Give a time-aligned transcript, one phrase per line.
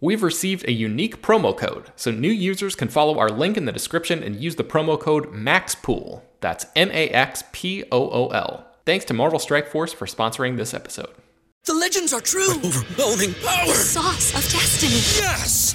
[0.00, 3.72] We've received a unique promo code, so new users can follow our link in the
[3.72, 6.22] description and use the promo code MAXPOOL.
[6.40, 8.64] That's M A X P O O L.
[8.86, 11.10] Thanks to Marvel Strike Force for sponsoring this episode.
[11.64, 12.54] The legends are true.
[12.64, 13.66] Overwhelming power!
[13.66, 15.02] The sauce of destiny.
[15.20, 15.74] Yes!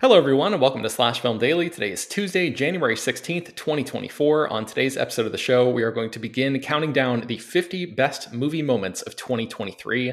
[0.00, 1.68] Hello, everyone, and welcome to Slash Film Daily.
[1.68, 4.48] Today is Tuesday, January 16th, 2024.
[4.48, 7.86] On today's episode of the show, we are going to begin counting down the 50
[7.86, 10.12] best movie moments of 2023.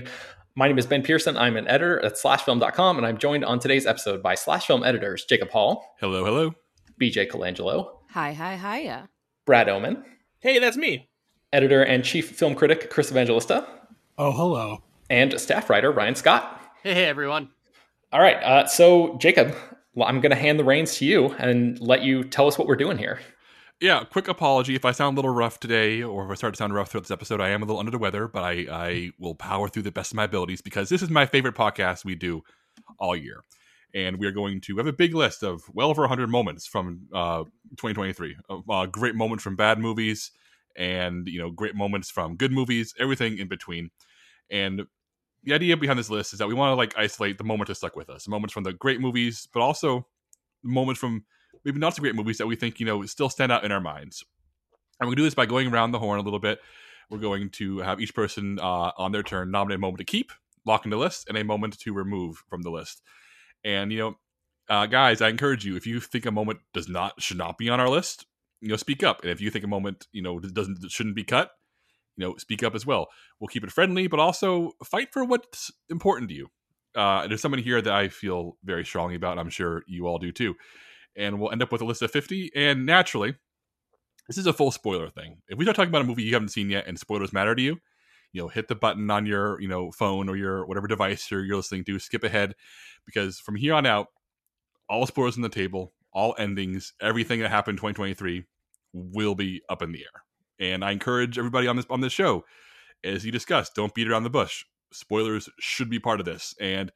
[0.56, 1.38] My name is Ben Pearson.
[1.38, 5.24] I'm an editor at slashfilm.com, and I'm joined on today's episode by Slash Film editors
[5.26, 6.56] Jacob Hall, Hello, hello.
[7.00, 9.10] BJ Colangelo, Hi, hi, hiya.
[9.46, 10.04] Brad Oman,
[10.40, 11.10] Hey, that's me.
[11.54, 13.68] editor and chief film critic Chris Evangelista,
[14.18, 14.82] Oh, hello.
[15.12, 16.60] and staff writer Ryan Scott.
[16.82, 17.50] Hey, hey, everyone.
[18.14, 19.60] All right, uh, so Jacob, well,
[20.04, 22.76] I'm going to hand the reins to you and let you tell us what we're
[22.76, 23.20] doing here.
[23.82, 26.58] Yeah, quick apology if I sound a little rough today, or if I start to
[26.58, 27.42] sound rough throughout this episode.
[27.42, 30.12] I am a little under the weather, but I, I will power through the best
[30.12, 32.42] of my abilities because this is my favorite podcast we do
[33.00, 33.42] all year.
[33.94, 37.08] And we are going to have a big list of well over 100 moments from
[37.14, 37.44] uh,
[37.78, 38.38] 2023.
[38.50, 40.32] Uh, great moments from bad movies,
[40.78, 43.90] and you know, great moments from good movies, everything in between.
[44.50, 44.84] And
[45.46, 47.76] the idea behind this list is that we want to like isolate the moment that
[47.76, 50.08] stuck with us, moments from the great movies, but also
[50.64, 51.24] moments from
[51.64, 53.80] maybe not so great movies that we think you know still stand out in our
[53.80, 54.24] minds.
[55.00, 56.60] And we do this by going around the horn a little bit.
[57.10, 60.32] We're going to have each person uh, on their turn nominate a moment to keep,
[60.66, 63.02] lock in the list, and a moment to remove from the list.
[63.64, 64.16] And you know,
[64.68, 67.70] uh, guys, I encourage you if you think a moment does not should not be
[67.70, 68.26] on our list,
[68.62, 69.22] you know, speak up.
[69.22, 71.52] And if you think a moment you know doesn't shouldn't be cut,
[72.18, 73.08] you know, speak up as well.
[73.40, 76.48] We'll keep it friendly, but also fight for what's important to you.
[76.96, 79.38] Uh, there's somebody here that I feel very strongly about.
[79.38, 80.56] I'm sure you all do too.
[81.18, 82.52] And we'll end up with a list of 50.
[82.56, 83.36] And naturally,
[84.28, 85.38] this is a full spoiler thing.
[85.48, 87.62] If we start talking about a movie you haven't seen yet and spoilers matter to
[87.62, 87.78] you,
[88.32, 91.44] you know, hit the button on your, you know, phone or your whatever device you're,
[91.44, 92.56] you're listening to, skip ahead,
[93.06, 94.08] because from here on out,
[94.90, 98.46] all spoilers on the table, all endings, everything that happened in 2023
[98.94, 100.25] will be up in the air.
[100.60, 102.46] And I encourage everybody on this on this show,
[103.04, 104.66] as you discussed, don't beat around the bush.
[104.92, 106.56] Spoilers should be part of this.
[106.60, 106.92] And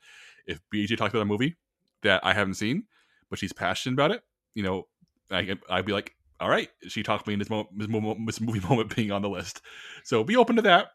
[0.48, 1.58] if BJ talks about a movie
[2.04, 2.86] that I haven't seen,
[3.30, 4.24] but she's passionate about it,
[4.56, 4.88] you know,
[5.30, 7.88] I, I'd be like, all right, she talked me in this, moment, this,
[8.26, 9.62] this movie moment being on the list.
[10.04, 10.88] So be open to that.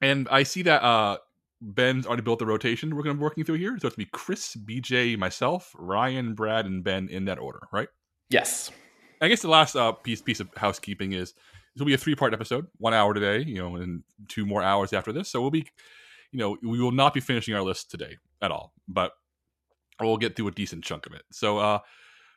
[0.00, 1.18] And I see that uh,
[1.60, 3.76] Ben's already built the rotation we're going to be working through here.
[3.78, 7.60] So it's going to be Chris, BJ, myself, Ryan, Brad, and Ben in that order,
[7.72, 7.88] right?
[8.30, 8.70] Yes.
[9.20, 11.34] I guess the last uh, piece piece of housekeeping is
[11.80, 14.92] will be a three part episode, one hour today, you know, and two more hours
[14.92, 15.28] after this.
[15.28, 15.66] So we'll be,
[16.32, 19.12] you know, we will not be finishing our list today at all, but
[20.00, 21.22] we'll get through a decent chunk of it.
[21.30, 21.78] So, uh,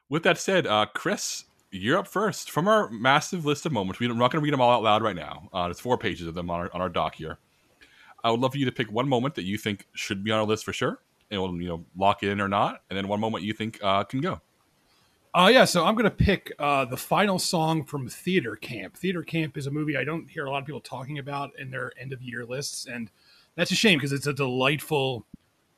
[0.10, 4.00] with that said, uh, Chris, you're up first from our massive list of moments.
[4.00, 5.50] We, are not going to read them all out loud right now.
[5.52, 7.40] Uh, there's four pages of them on our, on our doc here.
[8.24, 10.40] I would love for you to pick one moment that you think should be on
[10.40, 11.00] our list for sure,
[11.30, 13.80] and we'll you know lock it in or not, and then one moment you think
[13.84, 14.40] uh, can go.
[15.36, 18.96] Uh, yeah, so I'm going to pick uh, the final song from Theater Camp.
[18.96, 21.72] Theater Camp is a movie I don't hear a lot of people talking about in
[21.72, 23.10] their end of year lists, and
[23.56, 25.26] that's a shame because it's a delightful,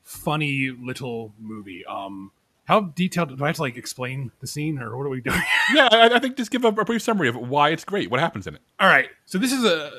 [0.03, 1.85] funny little movie.
[1.85, 2.31] Um,
[2.65, 5.41] how detailed do I have to like explain the scene, or what are we doing?
[5.73, 8.19] yeah, I, I think just give a, a brief summary of why it's great, what
[8.19, 8.61] happens in it.
[8.81, 9.89] All right, so this is a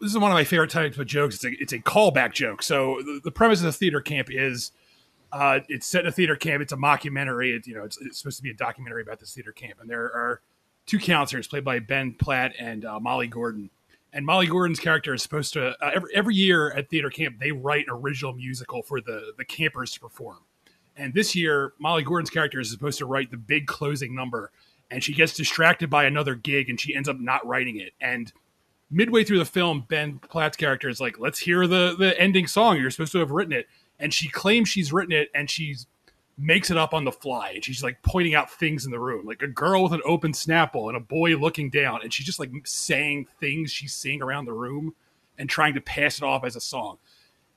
[0.00, 1.36] this is one of my favorite types of jokes.
[1.36, 2.62] It's a it's a callback joke.
[2.62, 4.70] So the, the premise of the theater camp is
[5.32, 6.62] uh, it's set in a theater camp.
[6.62, 7.56] It's a mockumentary.
[7.56, 9.88] It, you know, it's, it's supposed to be a documentary about this theater camp, and
[9.88, 10.42] there are
[10.86, 13.70] two counselors played by Ben Platt and uh, Molly Gordon,
[14.12, 17.50] and Molly Gordon's character is supposed to uh, every every year at theater camp they
[17.50, 20.38] write an original musical for the the campers to perform.
[20.94, 24.50] And this year, Molly Gordon's character is supposed to write the big closing number,
[24.90, 27.94] and she gets distracted by another gig, and she ends up not writing it.
[27.98, 28.30] And
[28.90, 32.76] midway through the film, Ben Platt's character is like, "Let's hear the the ending song.
[32.76, 33.66] You're supposed to have written it."
[34.02, 35.86] And she claims she's written it, and she's
[36.38, 39.26] makes it up on the fly and she's like pointing out things in the room
[39.26, 42.40] like a girl with an open snapple and a boy looking down and she's just
[42.40, 44.94] like saying things she's seeing around the room
[45.38, 46.98] and trying to pass it off as a song.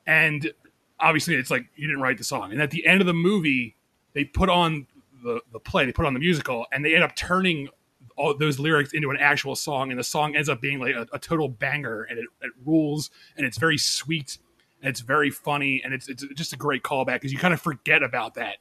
[0.05, 0.51] And
[0.99, 2.51] obviously it's like you didn't write the song.
[2.51, 3.75] And at the end of the movie
[4.13, 4.87] they put on
[5.23, 7.69] the, the play they put on the musical and they end up turning
[8.17, 11.07] all those lyrics into an actual song and the song ends up being like a,
[11.13, 14.37] a total banger and it, it rules and it's very sweet
[14.85, 17.59] and it's very funny and it's, it's just a great callback because you kind of
[17.59, 18.57] forget about that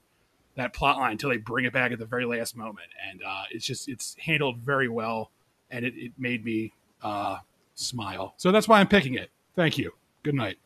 [0.56, 3.42] that plot line until they bring it back at the very last moment and uh,
[3.50, 5.30] it's just it's handled very well
[5.70, 6.72] and it, it made me
[7.02, 7.36] uh,
[7.74, 9.92] smile so that's why i'm picking it thank you
[10.22, 10.56] good night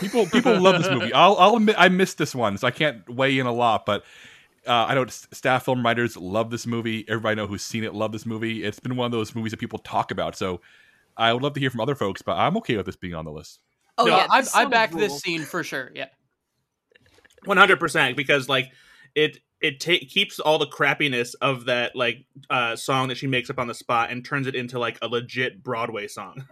[0.00, 1.12] People people love this movie.
[1.12, 3.84] I'll I'll admit I missed this one, so I can't weigh in a lot.
[3.84, 4.04] But
[4.66, 7.04] uh, I know staff film writers love this movie.
[7.08, 8.62] Everybody I know who's seen it love this movie.
[8.62, 10.36] It's been one of those movies that people talk about.
[10.36, 10.60] So
[11.16, 13.24] I would love to hear from other folks, but I'm okay with this being on
[13.24, 13.58] the list.
[14.02, 15.02] Oh no, yeah, I, I back rules.
[15.02, 15.90] this scene for sure.
[15.94, 16.06] Yeah,
[17.44, 18.16] one hundred percent.
[18.16, 18.70] Because like
[19.14, 23.48] it it ta- keeps all the crappiness of that like uh, song that she makes
[23.50, 26.44] up on the spot and turns it into like a legit Broadway song.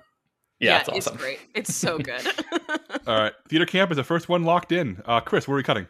[0.58, 1.14] Yeah, it's awesome.
[1.14, 1.38] It's great.
[1.54, 2.26] It's so good.
[3.06, 5.02] All right, theater camp is the first one locked in.
[5.06, 5.86] Uh, Chris, where are we cutting?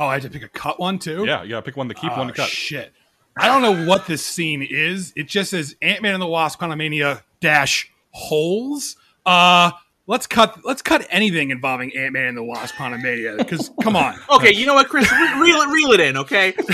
[0.00, 1.94] oh i had to pick a cut one too Yeah, you gotta pick one to
[1.94, 2.48] keep, oh, one to cut.
[2.48, 2.92] shit
[3.36, 7.22] i don't know what this scene is it just says ant-man and the wasp quantumania
[7.40, 8.94] dash holes
[9.26, 9.72] uh
[10.08, 14.52] let's cut let's cut anything involving ant-man and the wasp quantumania because come on Okay,
[14.52, 15.10] you know what, Chris?
[15.12, 16.54] Re- reel it, reel it in, okay?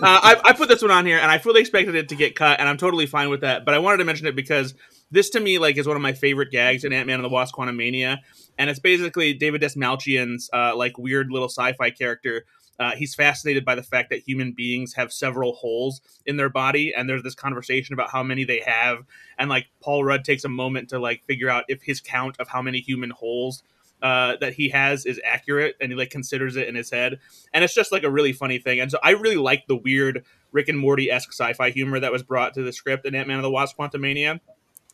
[0.00, 2.36] Uh, I, I put this one on here, and I fully expected it to get
[2.36, 3.64] cut, and I'm totally fine with that.
[3.64, 4.74] But I wanted to mention it because
[5.10, 7.28] this, to me, like, is one of my favorite gags in Ant Man and the
[7.28, 8.18] Wasp: Quantumania,
[8.56, 12.44] and it's basically David Dastmalchian's uh, like weird little sci-fi character.
[12.78, 16.94] Uh, he's fascinated by the fact that human beings have several holes in their body,
[16.94, 19.04] and there's this conversation about how many they have,
[19.38, 22.48] and like Paul Rudd takes a moment to like figure out if his count of
[22.48, 23.62] how many human holes
[24.02, 27.18] uh, that he has is accurate and he like considers it in his head
[27.52, 30.24] and it's just like a really funny thing and so i really like the weird
[30.52, 33.50] rick and morty-esque sci-fi humor that was brought to the script in ant-man and the
[33.50, 34.38] wasp quantumania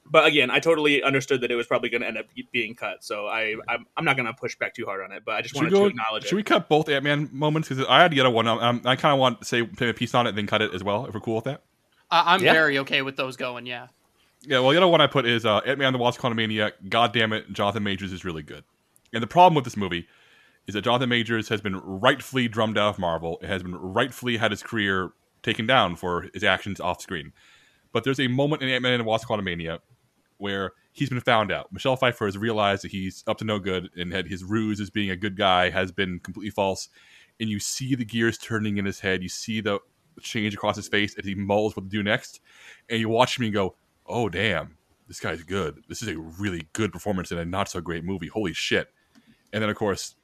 [0.07, 3.03] but again i totally understood that it was probably going to end up being cut
[3.03, 5.43] so i i'm, I'm not going to push back too hard on it but i
[5.43, 7.69] just Should wanted go, to acknowledge should it we cut both Ant Man moments?
[7.69, 8.47] Because I had the other one.
[8.47, 10.75] Um, I kind of want to say say a piece on it, then cut it
[10.75, 11.07] as well.
[11.07, 11.63] If we're cool with that.
[12.11, 12.53] Uh, I- I'm Yeah.
[12.53, 13.67] very okay with those going.
[13.67, 13.89] Yeah.
[14.43, 16.73] Yeah, well, the other one I put is uh, Ant Man and the Wasp Quantumania.
[16.89, 18.65] God damn it, Jonathan Majors is really good.
[19.15, 20.07] And the problem with this movie
[20.67, 23.39] is that Jonathan Majors has been rightfully drummed out of Marvel.
[23.43, 25.13] It has been rightfully had his career
[25.43, 27.33] taken down for his actions off screen.
[27.93, 29.79] But there's a moment in Ant Man and the Wasp Quantumania
[30.39, 31.73] where he's been found out.
[31.73, 34.91] Michelle Pfeiffer has realized that he's up to no good and that his ruse as
[34.91, 36.89] being a good guy has been completely false.
[37.41, 39.23] And you see the gears turning in his head.
[39.23, 39.81] You see the
[40.21, 42.41] change across his face as he mulls what to do next.
[42.89, 43.75] And you watch him and go,
[44.07, 44.77] oh, damn,
[45.09, 45.83] this guy's good.
[45.89, 48.29] This is a really good performance in a not so great movie.
[48.29, 48.89] Holy shit.
[49.53, 50.17] And then, of course,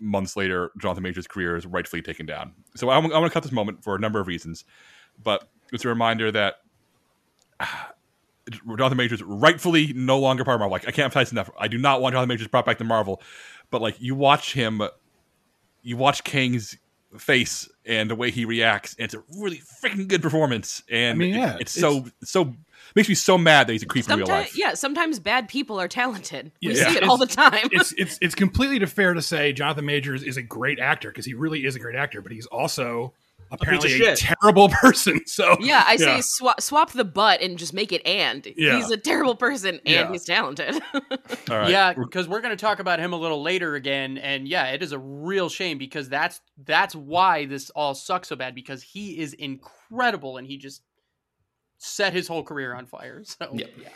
[0.00, 2.52] months later, Jonathan Majors' career is rightfully taken down.
[2.74, 4.64] So I'm, I'm going to cut this moment for a number of reasons.
[5.22, 6.56] But it's a reminder that
[8.50, 10.72] Jonathan Majors rightfully no longer part of Marvel.
[10.72, 11.50] Like, I can't emphasize enough.
[11.58, 13.20] I do not want Jonathan Majors brought back to Marvel.
[13.70, 14.80] But, like, you watch him,
[15.82, 16.76] you watch Kang's
[17.16, 20.82] face and the way he reacts, and it's a really freaking good performance.
[20.90, 22.54] And I mean, it- yeah, it's, so, so,
[22.94, 24.56] makes me so mad that he's a creep in real life.
[24.56, 26.52] yeah, sometimes bad people are talented.
[26.62, 26.88] We Yeah.
[26.90, 27.68] see it all the time.
[27.72, 31.34] it's it's it's completely fair to say Jonathan Majors is a great actor because he
[31.34, 33.12] really is a great actor, but he's also
[33.50, 34.18] apparently a, shit.
[34.18, 35.20] terrible person.
[35.26, 38.46] So yeah, I say swap swap the butt and just make it and.
[38.56, 38.76] Yeah.
[38.76, 40.10] He's a terrible person and Yeah.
[40.12, 40.74] he's talented.
[40.94, 41.70] All right.
[41.70, 44.82] Yeah, because we're going to talk about him a little later again, and yeah, it
[44.82, 49.18] is a real shame because that's that's why this all sucks so bad because he
[49.18, 50.82] is incredible and he just
[51.78, 53.22] set his whole career on fire.
[53.24, 53.66] So Yeah.
[53.80, 53.88] yeah,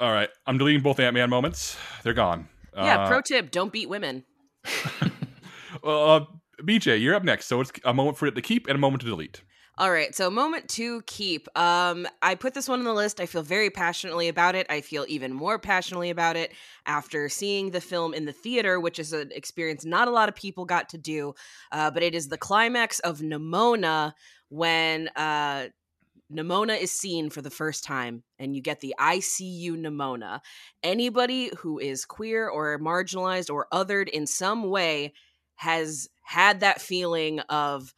[0.00, 0.30] All right.
[0.46, 1.76] I'm deleting both Ant Man moments.
[2.02, 2.48] They're gone.
[2.74, 4.24] yeah, Uh, pro tip: don't beat women.
[5.84, 6.20] uh,
[6.62, 7.46] BJ, you're up next.
[7.46, 9.42] So it's a moment for it to keep and a moment to delete.
[9.78, 11.46] All right, so moment to keep.
[11.54, 13.20] Um, I put this one on the list.
[13.20, 14.66] I feel very passionately about it.
[14.70, 16.52] I feel even more passionately about it
[16.86, 20.34] after seeing the film in the theater, which is an experience not a lot of
[20.34, 21.34] people got to do.
[21.72, 24.14] Uh, but it is the climax of Nimona
[24.48, 25.66] when uh,
[26.32, 30.40] Nimona is seen for the first time, and you get the ICU Nimona.
[30.82, 35.12] Anybody who is queer or marginalized or othered in some way
[35.56, 37.92] has had that feeling of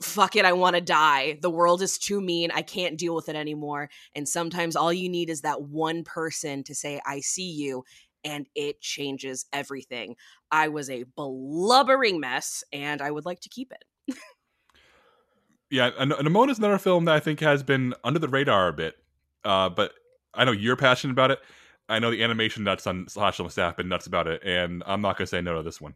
[0.00, 1.38] fuck it, I want to die.
[1.40, 2.50] The world is too mean.
[2.52, 3.90] I can't deal with it anymore.
[4.14, 7.84] And sometimes all you need is that one person to say, I see you.
[8.24, 10.16] And it changes everything.
[10.50, 14.16] I was a blubbering mess, and I would like to keep it.
[15.70, 18.72] Yeah, and Nimona is another film that I think has been under the radar a
[18.72, 18.96] bit.
[19.44, 19.92] Uh, but
[20.32, 21.40] I know you're passionate about it.
[21.88, 25.18] I know the animation nuts on slash staff been nuts about it, and I'm not
[25.18, 25.94] gonna say no to this one.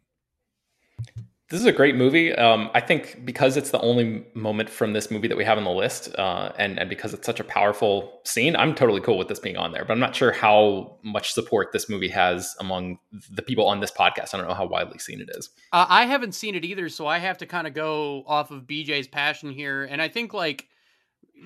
[1.50, 2.35] This is a great movie.
[2.35, 5.64] Um, I think because it's the only moment from this movie that we have on
[5.64, 9.28] the list, uh, and and because it's such a powerful scene, I'm totally cool with
[9.28, 9.83] this being on there.
[9.87, 12.99] But I'm not sure how much support this movie has among
[13.31, 14.35] the people on this podcast.
[14.35, 15.49] I don't know how widely seen it is.
[15.73, 18.64] Uh, I haven't seen it either, so I have to kind of go off of
[18.64, 20.67] BJ's passion here, and I think like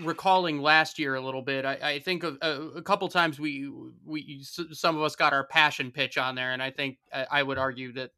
[0.00, 3.70] recalling last year a little bit, I, I think a, a, a, couple times we
[4.04, 7.42] we some of us got our passion pitch on there, and I think I, I
[7.44, 8.10] would argue that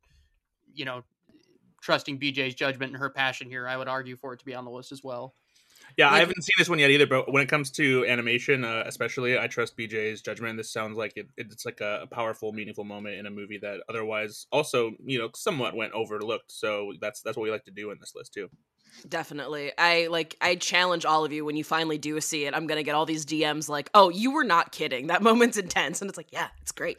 [0.73, 1.03] you know
[1.85, 4.64] trusting BJ's judgment and her passion here, I would argue for it to be on
[4.64, 5.35] the list as well.
[5.99, 8.64] Yeah, like, I haven't seen this one yet either, but when it comes to animation,
[8.64, 10.57] uh, especially, I trust BJ's judgment.
[10.57, 14.47] This sounds like it, it's like a, powerful, meaningful moment in a movie that otherwise
[14.50, 16.50] also, you know, somewhat went overlooked.
[16.50, 18.49] So that's that's what we like to do in this list too.
[19.09, 19.73] Definitely.
[19.76, 22.55] I like I challenge all of you when you finally do see it.
[22.55, 25.09] I'm going to get all these DMs like, "Oh, you were not kidding.
[25.09, 26.99] That moment's intense." And it's like, "Yeah, it's great."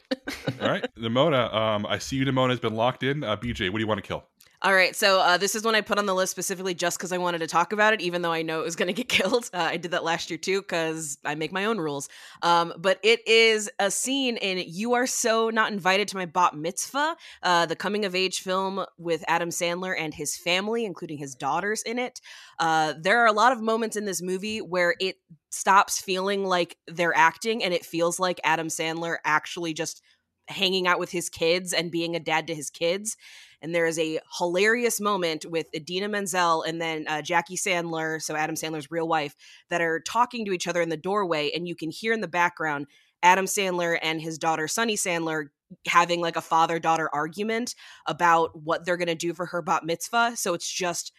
[0.62, 0.86] all right.
[0.98, 3.24] Nimona, um I see you Nimona has been locked in.
[3.24, 4.26] Uh, BJ, what do you want to kill?
[4.66, 7.12] All right, so uh, this is one I put on the list specifically just because
[7.12, 9.08] I wanted to talk about it, even though I know it was going to get
[9.08, 9.48] killed.
[9.54, 12.10] Uh, I did that last year too because I make my own rules.
[12.42, 16.56] Um, but it is a scene in "You Are So Not Invited to My Bat
[16.56, 21.36] Mitzvah," uh, the coming of age film with Adam Sandler and his family, including his
[21.36, 22.20] daughters in it.
[22.58, 25.18] Uh, there are a lot of moments in this movie where it
[25.52, 30.02] stops feeling like they're acting and it feels like Adam Sandler actually just
[30.48, 33.18] hanging out with his kids and being a dad to his kids.
[33.66, 38.36] And there is a hilarious moment with Idina Menzel and then uh, Jackie Sandler, so
[38.36, 39.36] Adam Sandler's real wife,
[39.72, 41.50] that are talking to each other in the doorway.
[41.50, 42.86] And you can hear in the background
[43.24, 45.46] Adam Sandler and his daughter, Sunny Sandler,
[45.88, 47.74] having like a father daughter argument
[48.06, 50.34] about what they're going to do for her bat mitzvah.
[50.36, 51.12] So it's just,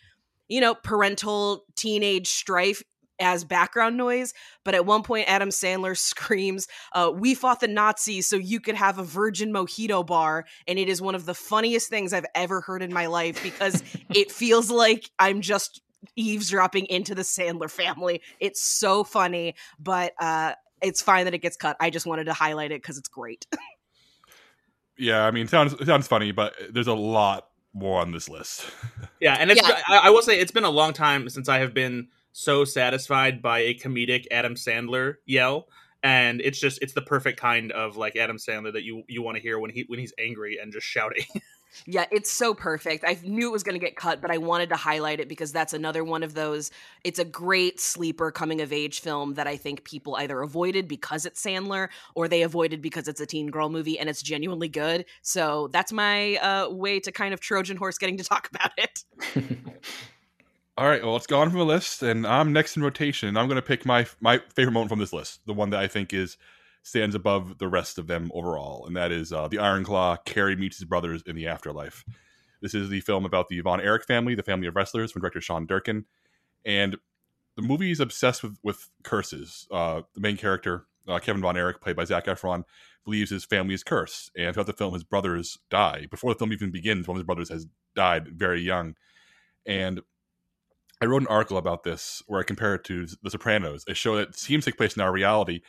[0.47, 2.81] you know, parental teenage strife
[3.19, 4.35] as background noise.
[4.65, 8.75] But at one point, Adam Sandler screams, uh, We fought the Nazis so you could
[8.75, 10.45] have a virgin mojito bar.
[10.67, 13.83] And it is one of the funniest things I've ever heard in my life because
[14.15, 15.83] it feels like I'm just
[16.15, 18.23] eavesdropping into the Sandler family.
[18.41, 21.77] It's so funny, but uh, it's fine that it gets cut.
[21.81, 23.47] I just wanted to highlight it because it's great.
[24.99, 28.67] yeah, I mean, sounds sounds funny, but there's a lot more on this list.
[29.21, 29.81] yeah, and it's yeah.
[29.89, 33.41] I, I will say it's been a long time since I have been so satisfied
[33.41, 35.69] by a comedic Adam Sandler yell
[36.03, 39.37] and it's just it's the perfect kind of like Adam Sandler that you you want
[39.39, 41.25] to hear when he when he's angry and just shouting.
[41.87, 43.05] yeah, it's so perfect.
[43.07, 45.51] I knew it was going to get cut, but I wanted to highlight it because
[45.51, 46.71] that's another one of those.
[47.05, 51.25] It's a great sleeper coming of age film that I think people either avoided because
[51.25, 55.07] it's Sandler or they avoided because it's a teen girl movie and it's genuinely good.
[55.23, 59.05] So that's my uh, way to kind of Trojan horse getting to talk about it.
[60.79, 63.31] All right, well, it's gone from the list, and I'm next in rotation.
[63.31, 65.81] And I'm going to pick my my favorite moment from this list, the one that
[65.81, 66.37] I think is
[66.83, 70.17] stands above the rest of them overall, and that is uh, the Iron Claw.
[70.27, 72.05] Kerry meets his brothers in the afterlife.
[72.61, 75.41] This is the film about the Von Erich family, the family of wrestlers, from director
[75.41, 76.05] Sean Durkin,
[76.65, 76.97] and
[77.57, 79.67] the movie is obsessed with with curses.
[79.71, 82.65] Uh, the main character, uh, Kevin Von Erich, played by Zac Efron,
[83.03, 86.07] believes his family is cursed, and throughout the film, his brothers die.
[86.11, 88.95] Before the film even begins, one of his brothers has died very young,
[89.65, 90.03] and
[91.01, 94.17] I wrote an article about this where I compare it to The Sopranos, a show
[94.17, 95.61] that seems to take place in our reality,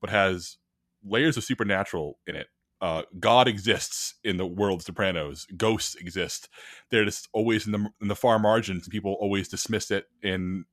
[0.00, 0.58] but has
[1.04, 2.48] layers of supernatural in it.
[2.80, 5.46] Uh, God exists in the world of Sopranos.
[5.56, 6.48] Ghosts exist.
[6.90, 10.04] They're just always in the in the far margins, and people always dismiss it.
[10.22, 10.66] In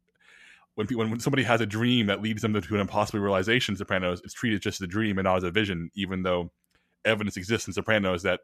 [0.76, 4.34] when when somebody has a dream that leads them to an impossible realization, Sopranos, it's
[4.34, 6.52] treated just as a dream and not as a vision, even though
[7.06, 8.42] evidence exists in Sopranos that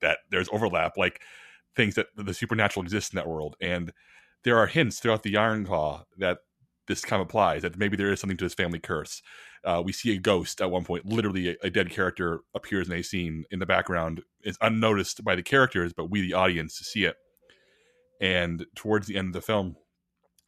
[0.00, 1.20] that there's overlap, like
[1.74, 3.92] things that the supernatural exists in that world, and
[4.44, 6.38] there are hints throughout the Iron Claw that
[6.86, 9.22] this kind of applies that maybe there is something to this family curse.
[9.64, 12.94] Uh, we see a ghost at one point, literally a, a, dead character appears in
[12.94, 14.22] a scene in the background.
[14.42, 17.16] It's unnoticed by the characters, but we, the audience, see it.
[18.20, 19.76] And towards the end of the film,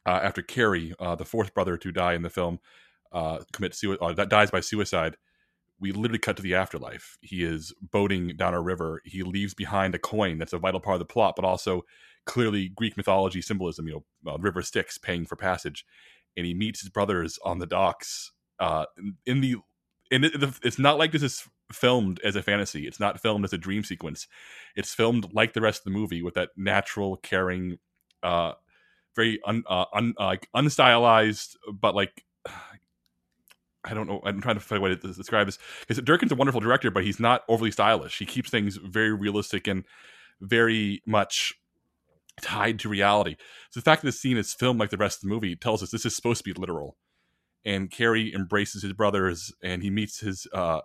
[0.05, 2.59] uh, after Kerry, uh, the fourth brother to die in the film,
[3.11, 5.17] uh, commits suicide, uh, dies by suicide,
[5.79, 7.17] we literally cut to the afterlife.
[7.21, 9.01] He is boating down a river.
[9.05, 11.85] He leaves behind a coin that's a vital part of the plot, but also
[12.25, 13.87] clearly Greek mythology symbolism.
[13.87, 15.85] You know, uh, river Styx paying for passage,
[16.35, 18.31] and he meets his brothers on the docks.
[18.59, 18.85] Uh,
[19.25, 19.55] in the
[20.11, 20.33] and it,
[20.63, 22.87] it's not like this is filmed as a fantasy.
[22.87, 24.27] It's not filmed as a dream sequence.
[24.75, 27.77] It's filmed like the rest of the movie with that natural, caring,
[28.23, 28.53] uh,
[29.15, 32.23] very un, uh, un uh, like unstylized, but like
[33.83, 34.21] I don't know.
[34.25, 35.57] I'm trying to find a way to describe this
[35.87, 38.19] because Durkin's a wonderful director, but he's not overly stylish.
[38.19, 39.85] He keeps things very realistic and
[40.41, 41.53] very much
[42.41, 43.35] tied to reality.
[43.69, 45.81] So the fact that this scene is filmed like the rest of the movie tells
[45.83, 46.97] us this is supposed to be literal.
[47.65, 50.79] And Kerry embraces his brothers, and he meets his uh,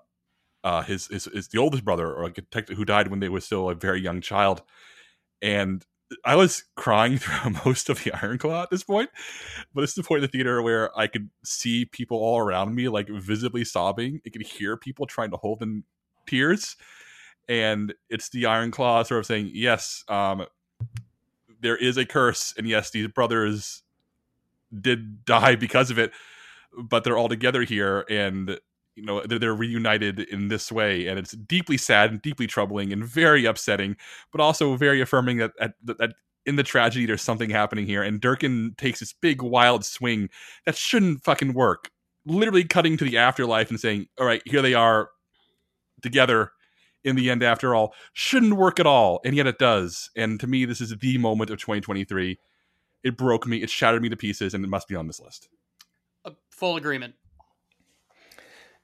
[0.64, 3.40] uh, his, his his the oldest brother, or a detective who died when they were
[3.40, 4.62] still a very young child.
[5.40, 5.84] And
[6.24, 9.10] I was crying through most of the Iron Claw at this point,
[9.74, 12.74] but this is the point in the theater where I could see people all around
[12.74, 14.20] me like visibly sobbing.
[14.26, 15.84] I could hear people trying to hold in
[16.26, 16.76] tears,
[17.48, 20.46] and it's the Iron Claw sort of saying, "Yes, um,
[21.60, 23.82] there is a curse, and yes, these brothers
[24.78, 26.12] did die because of it,
[26.76, 28.58] but they're all together here, and
[28.96, 32.92] you know they're, they're reunited in this way, and it's deeply sad and deeply troubling
[32.92, 33.96] and very upsetting,
[34.32, 36.14] but also very affirming that that, that
[36.46, 40.28] in the tragedy there's something happening here, and Durkin takes this big wild swing
[40.66, 41.90] that shouldn't fucking work,
[42.26, 45.10] literally cutting to the afterlife and saying, "All right, here they are."
[46.02, 46.52] Together,
[47.04, 50.46] in the end after all shouldn't work at all and yet it does and to
[50.46, 52.38] me this is the moment of 2023
[53.04, 55.48] it broke me it shattered me to pieces and it must be on this list
[56.24, 57.14] Uh, full agreement.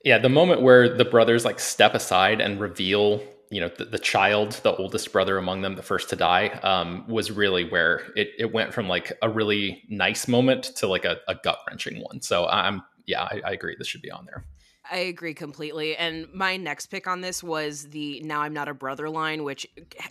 [0.03, 3.99] Yeah, the moment where the brothers like step aside and reveal, you know, the, the
[3.99, 8.31] child, the oldest brother among them, the first to die, um, was really where it,
[8.39, 12.23] it went from like a really nice moment to like a, a gut wrenching one.
[12.23, 13.77] So I'm, yeah, I, I agree.
[13.77, 14.45] This should be on there.
[14.91, 15.97] I agree completely.
[15.97, 19.67] And my next pick on this was the Now I'm Not a Brother line, which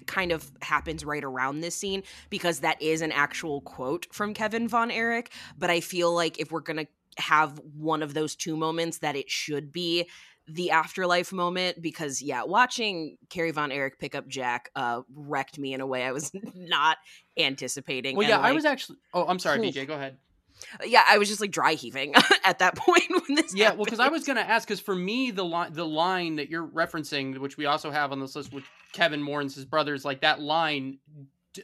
[0.06, 4.68] kind of happens right around this scene because that is an actual quote from Kevin
[4.68, 5.32] Von Erich.
[5.58, 6.88] But I feel like if we're going to
[7.18, 10.08] have one of those two moments, that it should be
[10.52, 15.74] the afterlife moment because yeah watching Kerry Von Erich pick up Jack uh wrecked me
[15.74, 16.98] in a way I was not
[17.38, 18.98] anticipating Well, yeah, I was actually.
[19.14, 19.60] Oh, I'm sorry.
[19.72, 19.88] BJ.
[19.88, 20.18] Go ahead.
[20.86, 22.14] yeah I was just like dry heaving
[22.44, 24.96] at that point when this Yeah, well, because I was going to ask, because for
[24.96, 28.52] me, the line, the line that you're referencing, which we also have on this list,
[28.52, 30.98] which Kevin mourns his brothers, like that line,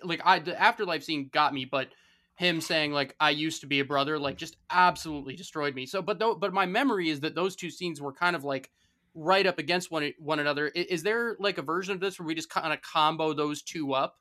[0.04, 1.90] like I, the afterlife scene got me, but
[2.36, 5.86] him saying like I used to be a brother, like just absolutely destroyed me.
[5.86, 8.72] So, but though, but my memory is that those two scenes were kind of like
[9.14, 10.72] right up against one one another.
[10.76, 13.62] I- Is, there like a version of this where we just kind of combo those
[13.62, 14.20] two up?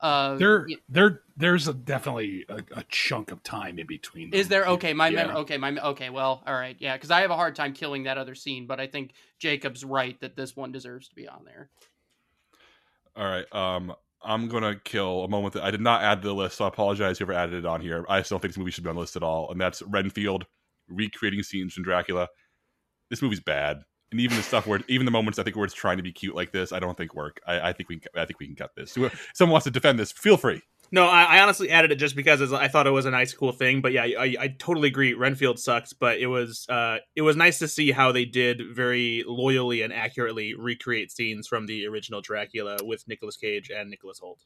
[0.00, 4.30] Uh, There, y- there, there's a, definitely a, a chunk of time in between.
[4.30, 4.40] Them.
[4.40, 4.92] Is there okay?
[4.92, 5.28] My Yeah.
[5.28, 6.10] mem- okay, my okay.
[6.10, 8.80] Well, all right, yeah, because I have a hard time killing that other scene, but
[8.80, 11.70] I think Jacob's right that this one deserves to be on there.
[13.14, 13.94] all right um
[14.24, 16.68] i'm gonna kill a moment that i did not add to the list so i
[16.68, 19.00] apologize whoever added it on here i still think this movie should be on the
[19.00, 20.46] list at all and that's renfield
[20.88, 22.28] recreating scenes from dracula
[23.10, 23.82] this movie's bad
[24.12, 26.12] and even the stuff where even the moments I think where it's trying to be
[26.12, 27.40] cute like this, I don't think work.
[27.46, 28.92] I, I think we I think we can cut this.
[29.34, 30.60] Someone wants to defend this, feel free.
[30.94, 33.52] No, I, I honestly added it just because I thought it was a nice, cool
[33.52, 33.80] thing.
[33.80, 35.14] But yeah, I, I totally agree.
[35.14, 39.24] Renfield sucks, but it was uh, it was nice to see how they did very
[39.26, 44.36] loyally and accurately recreate scenes from the original Dracula with Nicolas Cage and Nicholas Hoult.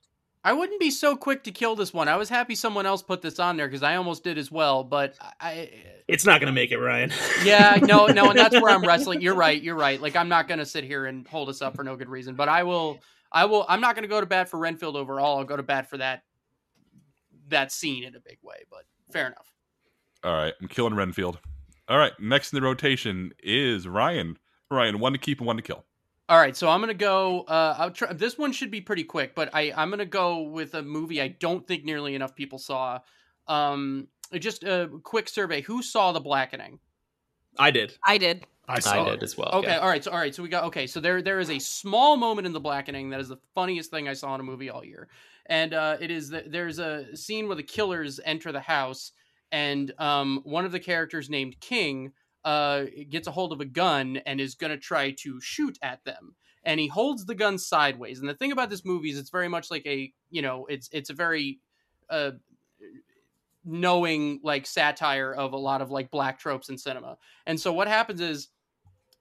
[0.45, 2.07] I wouldn't be so quick to kill this one.
[2.07, 4.85] I was happy someone else put this on there because I almost did as well.
[4.85, 5.71] But I,
[6.07, 7.11] It's not gonna make it, Ryan.
[7.43, 9.21] yeah, no, no, and that's where I'm wrestling.
[9.21, 9.61] You're right.
[9.61, 10.01] You're right.
[10.01, 12.37] Like I'm not gonna sit here and hold us up for no good reason.
[12.37, 13.01] But I will.
[13.33, 13.67] I will.
[13.69, 15.39] I'm not gonna go to bat for Renfield overall.
[15.39, 16.23] I'll go to bat for that
[17.49, 18.57] that scene in a big way.
[18.71, 19.53] But fair enough.
[20.25, 21.39] All right, I'm killing Renfield.
[21.89, 24.39] All right, next in the rotation is Ryan.
[24.71, 25.85] Ryan, one to keep and one to kill.
[26.29, 27.43] All right, so I'm gonna go.
[27.43, 28.13] Uh, I'll try.
[28.13, 31.29] This one should be pretty quick, but I I'm gonna go with a movie I
[31.29, 32.99] don't think nearly enough people saw.
[33.47, 36.81] Um, just a quick survey: Who saw The Blackening?
[37.59, 37.97] I did.
[38.03, 38.45] I did.
[38.69, 39.11] I saw I it.
[39.11, 39.51] did as well.
[39.55, 39.79] Okay, yeah.
[39.79, 42.17] all right, so all right, so we got okay, so there there is a small
[42.17, 44.85] moment in The Blackening that is the funniest thing I saw in a movie all
[44.85, 45.07] year,
[45.49, 49.13] and uh, it is that there's a scene where the killers enter the house,
[49.53, 52.13] and um, one of the characters named King
[52.45, 56.05] uh, gets a hold of a gun and is going to try to shoot at
[56.05, 58.21] them, and he holds the gun sideways.
[58.21, 60.89] And the thing about this movie is it's very much like a you know it's
[60.93, 61.61] it's a very
[62.11, 62.33] uh,
[63.65, 67.19] knowing like satire of a lot of like black tropes in cinema.
[67.47, 68.49] And so what happens is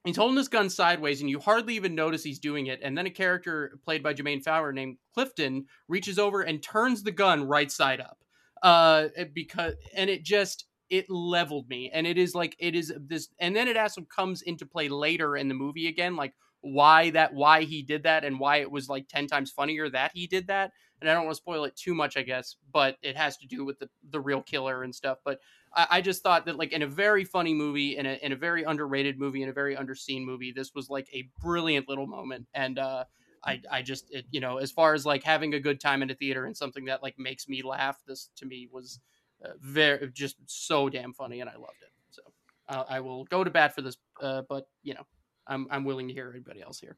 [0.06, 2.80] he's holding his gun sideways and you hardly even notice he's doing it.
[2.82, 7.12] And then a character played by Jermaine Fowler named Clifton reaches over and turns the
[7.12, 8.20] gun right side up.
[8.62, 11.90] Uh because and it just it leveled me.
[11.94, 15.36] And it is like it is this and then it also comes into play later
[15.36, 18.90] in the movie again like why that why he did that and why it was
[18.90, 20.72] like 10 times funnier that he did that.
[21.02, 23.48] And i don't want to spoil it too much i guess but it has to
[23.48, 25.18] do with the the real killer and stuff.
[25.26, 25.40] But
[25.76, 28.36] I, I just thought that like in a very funny movie in a in a
[28.36, 32.48] very underrated movie in a very underseen movie this was like a brilliant little moment
[32.54, 33.04] and uh
[33.44, 36.10] I, I just it, you know as far as like having a good time in
[36.10, 39.00] a theater and something that like makes me laugh this to me was
[39.44, 41.92] uh, very just so damn funny, and I loved it.
[42.10, 42.22] So
[42.70, 45.04] uh, I will go to bat for this, uh, but you know,
[45.48, 46.98] I'm I'm willing to hear everybody else here.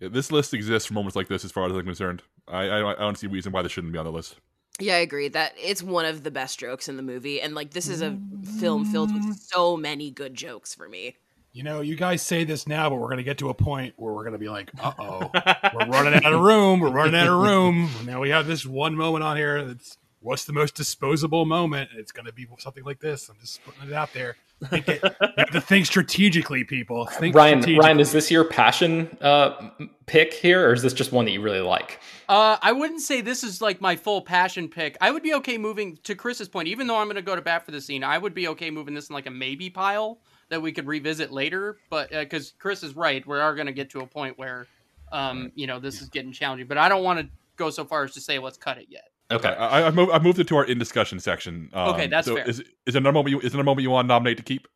[0.00, 2.22] Yeah, this list exists for moments like this, as far as I'm concerned.
[2.48, 4.36] I I, I don't see a reason why this shouldn't be on the list.
[4.80, 7.70] Yeah, I agree that it's one of the best jokes in the movie, and like
[7.70, 8.18] this is a
[8.58, 11.16] film filled with so many good jokes for me.
[11.52, 13.94] You know, you guys say this now, but we're going to get to a point
[13.96, 16.80] where we're going to be like, uh oh, we're running out of room.
[16.80, 17.88] We're running out of room.
[18.04, 21.90] Now we have this one moment on here that's what's the most disposable moment?
[21.94, 23.28] It's going to be something like this.
[23.28, 24.36] I'm just putting it out there.
[24.70, 27.06] Think it, you have to think strategically, people.
[27.06, 27.86] Think Ryan, strategically.
[27.86, 29.70] Ryan, is this your passion uh,
[30.06, 32.00] pick here, or is this just one that you really like?
[32.28, 34.96] Uh, I wouldn't say this is like my full passion pick.
[35.00, 37.42] I would be okay moving to Chris's point, even though I'm going to go to
[37.42, 38.02] bat for the scene.
[38.02, 41.30] I would be okay moving this in like a maybe pile that we could revisit
[41.30, 41.76] later.
[41.90, 44.66] But because Chris is right, we are going to get to a point where,
[45.12, 46.66] um, you know, this is getting challenging.
[46.66, 49.10] But I don't want to go so far as to say let's cut it yet.
[49.30, 49.48] Okay.
[49.48, 51.70] I, I, moved, I moved it to our in discussion section.
[51.72, 52.48] Um, Okay, that's so fair.
[52.48, 53.30] Is, is there another moment?
[53.30, 54.68] You, is there another moment you want to nominate to keep?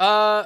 [0.00, 0.44] Uh,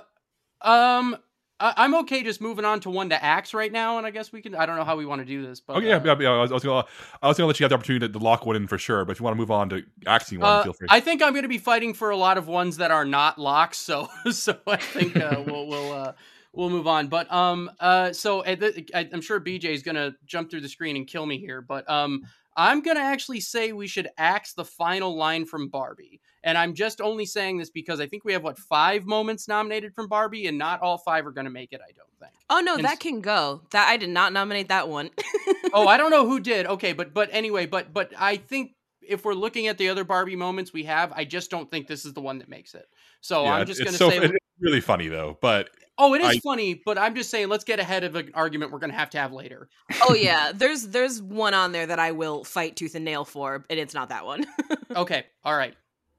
[0.61, 1.17] um,
[1.61, 4.33] I, I'm okay just moving on to one to axe right now, and I guess
[4.33, 4.55] we can.
[4.55, 6.31] I don't know how we want to do this, but Oh yeah, uh, yeah, yeah.
[6.31, 6.85] I was, I was gonna,
[7.23, 9.05] I was gonna let you have the opportunity to, to lock one in for sure.
[9.05, 10.89] But if you want to move on to axing one, Uh, feel free.
[10.91, 13.39] I think I'm going to be fighting for a lot of ones that are not
[13.39, 16.13] locks, so so I think uh, we'll we'll uh,
[16.53, 17.09] we'll move on.
[17.09, 20.97] But um uh so the, I'm sure BJ is going to jump through the screen
[20.97, 22.23] and kill me here, but um
[22.57, 26.21] I'm going to actually say we should axe the final line from Barbie.
[26.43, 29.95] And I'm just only saying this because I think we have what five moments nominated
[29.95, 31.81] from Barbie, and not all five are going to make it.
[31.87, 32.33] I don't think.
[32.49, 33.63] Oh no, And that s- can go.
[33.73, 35.11] That I did not nominate that one.
[35.75, 36.67] oh, I don't know who did.
[36.67, 38.73] Okay, but but anyway, but but I think
[39.07, 42.05] if we're looking at the other Barbie moments we have, I just don't think this
[42.05, 42.89] is the one that makes it.
[43.21, 45.37] So yeah, I'm just going to so, say, it's really funny though.
[45.41, 45.69] But
[46.01, 48.73] oh, it is I- funny, but I'm just saying, let's get ahead of an argument
[48.73, 49.69] we're going to have to have later.
[50.09, 53.65] oh yeah, there's there's one on there that I will fight tooth and nail for,
[53.71, 54.45] and it's not that one.
[54.97, 55.73] Okay, all right.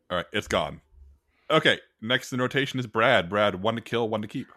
[0.09, 0.79] all right, it's gone.
[1.49, 3.29] Okay, next in rotation is Brad.
[3.29, 4.47] Brad, one to kill, one to keep.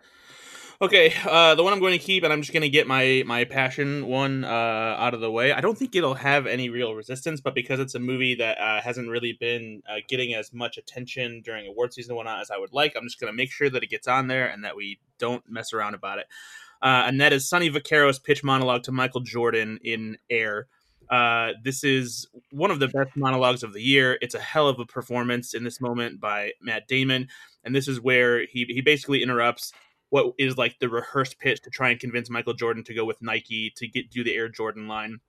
[0.80, 3.22] Okay, uh, the one I'm going to keep, and I'm just going to get my
[3.26, 5.52] my passion one uh, out of the way.
[5.52, 8.80] I don't think it'll have any real resistance, but because it's a movie that uh,
[8.80, 12.58] hasn't really been uh, getting as much attention during award season and whatnot as I
[12.58, 14.76] would like, I'm just going to make sure that it gets on there and that
[14.76, 16.26] we don't mess around about it.
[16.82, 20.66] Uh, and that is Sonny Vaccaro's pitch monologue to Michael Jordan in Air.
[21.10, 24.18] Uh, this is one of the best monologues of the year.
[24.20, 27.28] It's a hell of a performance in this moment by Matt Damon,
[27.62, 29.72] and this is where he he basically interrupts
[30.10, 33.20] what is like the rehearsed pitch to try and convince Michael Jordan to go with
[33.20, 35.20] Nike to get do the Air Jordan line.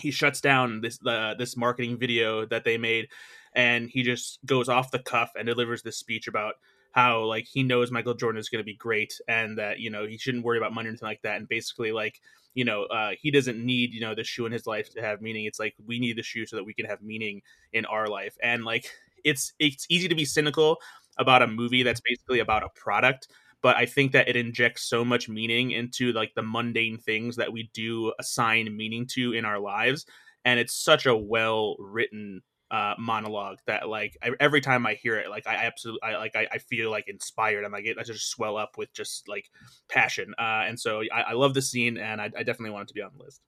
[0.00, 3.08] He shuts down this uh, this marketing video that they made,
[3.54, 6.54] and he just goes off the cuff and delivers this speech about
[6.92, 10.06] how like he knows Michael Jordan is going to be great and that you know
[10.06, 11.36] he shouldn't worry about money or anything like that.
[11.36, 12.20] And basically like
[12.54, 15.20] you know uh, he doesn't need you know the shoe in his life to have
[15.20, 15.44] meaning.
[15.46, 18.36] It's like we need the shoe so that we can have meaning in our life.
[18.42, 18.90] And like
[19.24, 20.78] it's it's easy to be cynical
[21.18, 23.28] about a movie that's basically about a product
[23.62, 27.52] but I think that it injects so much meaning into like the mundane things that
[27.52, 30.04] we do assign meaning to in our lives,
[30.44, 35.18] and it's such a well written uh, monologue that like I, every time I hear
[35.18, 37.64] it, like I absolutely I like I, I feel like inspired.
[37.64, 39.50] I'm like I just swell up with just like
[39.88, 42.88] passion, uh, and so I, I love the scene, and I, I definitely want it
[42.88, 43.42] to be on the list.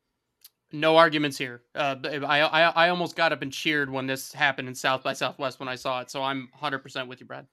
[0.73, 1.63] No arguments here.
[1.75, 5.15] Uh, I, I I almost got up and cheered when this happened in South by
[5.15, 6.11] Southwest when I saw it.
[6.11, 7.47] So I'm 100% with you, Brad.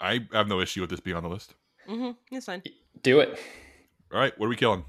[0.00, 1.54] I have no issue with this being on the list.
[1.88, 2.36] Mm-hmm.
[2.36, 2.62] It's fine.
[3.02, 3.36] Do it.
[4.12, 4.84] All right, what are we killing?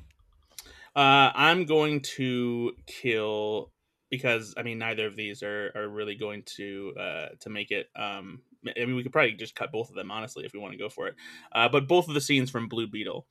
[0.95, 3.71] Uh, I'm going to kill
[4.09, 7.87] because I mean neither of these are, are really going to uh, to make it.
[7.95, 10.73] Um, I mean we could probably just cut both of them honestly if we want
[10.73, 11.15] to go for it.
[11.51, 13.25] Uh, but both of the scenes from Blue Beetle.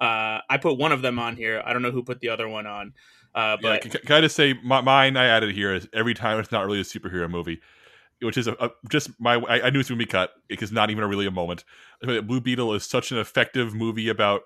[0.00, 1.62] Uh, I put one of them on here.
[1.64, 2.94] I don't know who put the other one on.
[3.32, 6.14] Uh, Yeah, but can, can I just say my, mine I added here is every
[6.14, 7.60] time it's not really a superhero movie,
[8.20, 10.90] which is a, a just my I, I knew it's gonna be cut because not
[10.90, 11.64] even a really a moment.
[12.02, 14.42] Blue Beetle is such an effective movie about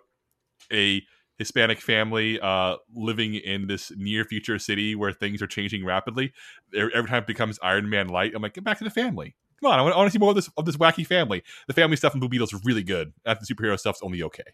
[0.71, 1.03] a
[1.39, 6.33] Hispanic family uh, living in this near future city where things are changing rapidly.
[6.75, 9.37] Every time it becomes Iron Man light, I'm like, get back to the family.
[9.61, 11.43] Come on, I want, to see more of this of this wacky family.
[11.67, 13.13] The family stuff in Blue is really good.
[13.25, 14.45] And the superhero stuff's only okay.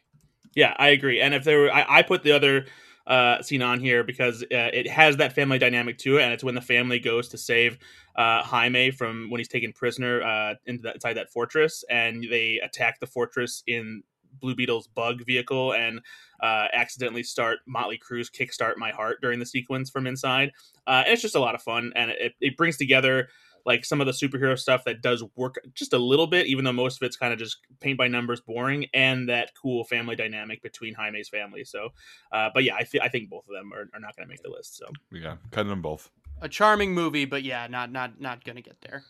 [0.54, 1.20] Yeah, I agree.
[1.20, 2.66] And if there were, I, I put the other
[3.06, 6.44] uh, scene on here because uh, it has that family dynamic to it, and it's
[6.44, 7.78] when the family goes to save
[8.16, 12.60] uh, Jaime from when he's taken prisoner uh, into that, inside that fortress, and they
[12.64, 14.02] attack the fortress in
[14.40, 16.00] Blue Beetle's bug vehicle and
[16.42, 20.52] uh, accidentally start Motley Crue's "Kickstart My Heart" during the sequence from inside.
[20.86, 23.28] Uh, and it's just a lot of fun, and it, it brings together
[23.66, 26.72] like some of the superhero stuff that does work just a little bit, even though
[26.72, 30.60] most of it's kind of just paint by numbers, boring, and that cool family dynamic
[30.62, 31.64] between Jaime's family.
[31.64, 31.88] So,
[32.30, 34.30] uh, but yeah, I, th- I think both of them are, are not going to
[34.30, 34.76] make the list.
[34.76, 36.10] So, Yeah, cutting them both.
[36.42, 39.02] a charming movie, but yeah, not not not gonna get there.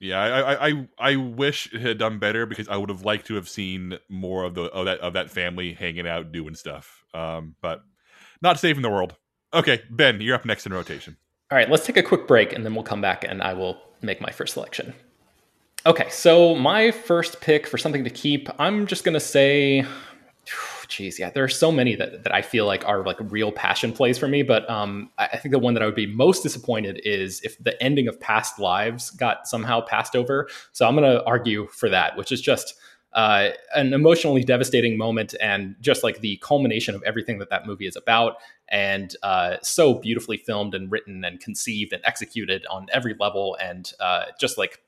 [0.00, 3.34] Yeah, I, I I wish it had done better because I would have liked to
[3.34, 7.04] have seen more of the of that of that family hanging out doing stuff.
[7.12, 7.82] Um, but
[8.40, 9.14] not saving the world.
[9.52, 11.18] Okay, Ben, you're up next in rotation.
[11.50, 13.78] All right, let's take a quick break and then we'll come back and I will
[14.00, 14.94] make my first selection.
[15.84, 19.84] Okay, so my first pick for something to keep, I'm just gonna say
[20.90, 23.92] geez, yeah, there are so many that, that I feel like are like real passion
[23.92, 24.42] plays for me.
[24.42, 27.80] But um, I think the one that I would be most disappointed is if the
[27.82, 30.48] ending of Past Lives got somehow passed over.
[30.72, 32.74] So I'm going to argue for that, which is just
[33.12, 37.86] uh, an emotionally devastating moment and just like the culmination of everything that that movie
[37.86, 38.36] is about.
[38.68, 43.56] And uh, so beautifully filmed and written and conceived and executed on every level.
[43.60, 44.80] And uh, just like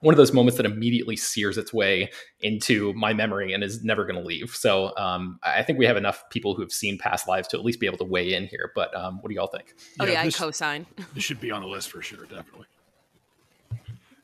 [0.00, 4.04] one of those moments that immediately sears its way into my memory and is never
[4.04, 4.50] going to leave.
[4.54, 7.64] So um, I think we have enough people who have seen past lives to at
[7.64, 8.70] least be able to weigh in here.
[8.74, 9.74] But um, what do y'all think?
[9.98, 10.86] Oh yeah, this- I co-sign.
[11.14, 12.66] This should be on the list for sure, definitely.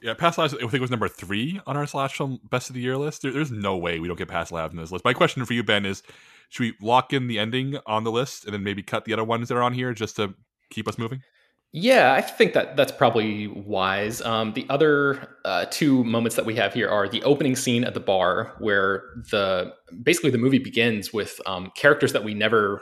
[0.01, 2.75] Yeah, Past Lives, I think it was number three on our slash film best of
[2.75, 3.23] the year list.
[3.23, 5.03] There, there's no way we don't get Past Lives on this list.
[5.03, 6.03] My question for you, Ben, is
[6.51, 9.25] should we lock in the ending on the list and then maybe cut the other
[9.25, 10.35] ones that are on here just to
[10.71, 11.23] keep us moving?
[11.77, 14.23] Yeah, I think that that's probably wise.
[14.23, 17.95] Um, the other uh, two moments that we have here are the opening scene at
[17.95, 22.81] the bar, where the basically the movie begins with um, characters that we never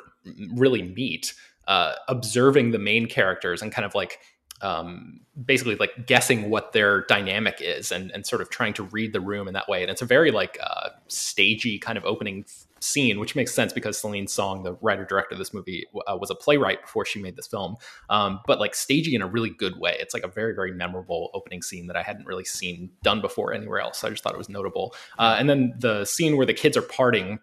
[0.54, 1.32] really meet,
[1.68, 4.18] uh, observing the main characters and kind of like
[4.60, 9.14] um, basically like guessing what their dynamic is and, and sort of trying to read
[9.14, 9.80] the room in that way.
[9.80, 12.44] And it's a very like uh, stagey kind of opening
[12.82, 16.30] scene, which makes sense because Celine Song, the writer director of this movie, uh, was
[16.30, 17.76] a playwright before she made this film.
[18.10, 19.96] Um, but like stagey in a really good way.
[20.00, 23.52] It's like a very very memorable opening scene that I hadn't really seen done before
[23.52, 23.98] anywhere else.
[23.98, 24.94] So I just thought it was notable.
[25.18, 27.38] Uh, and then the scene where the kids are parting,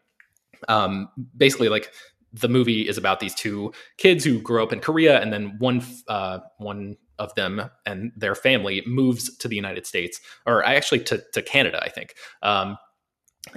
[0.68, 1.92] um, basically like
[2.34, 5.84] the movie is about these two kids who grew up in Korea, and then one
[6.08, 11.24] uh, one of them and their family moves to the United States, or actually to
[11.34, 12.16] to Canada, I think.
[12.42, 12.78] Um,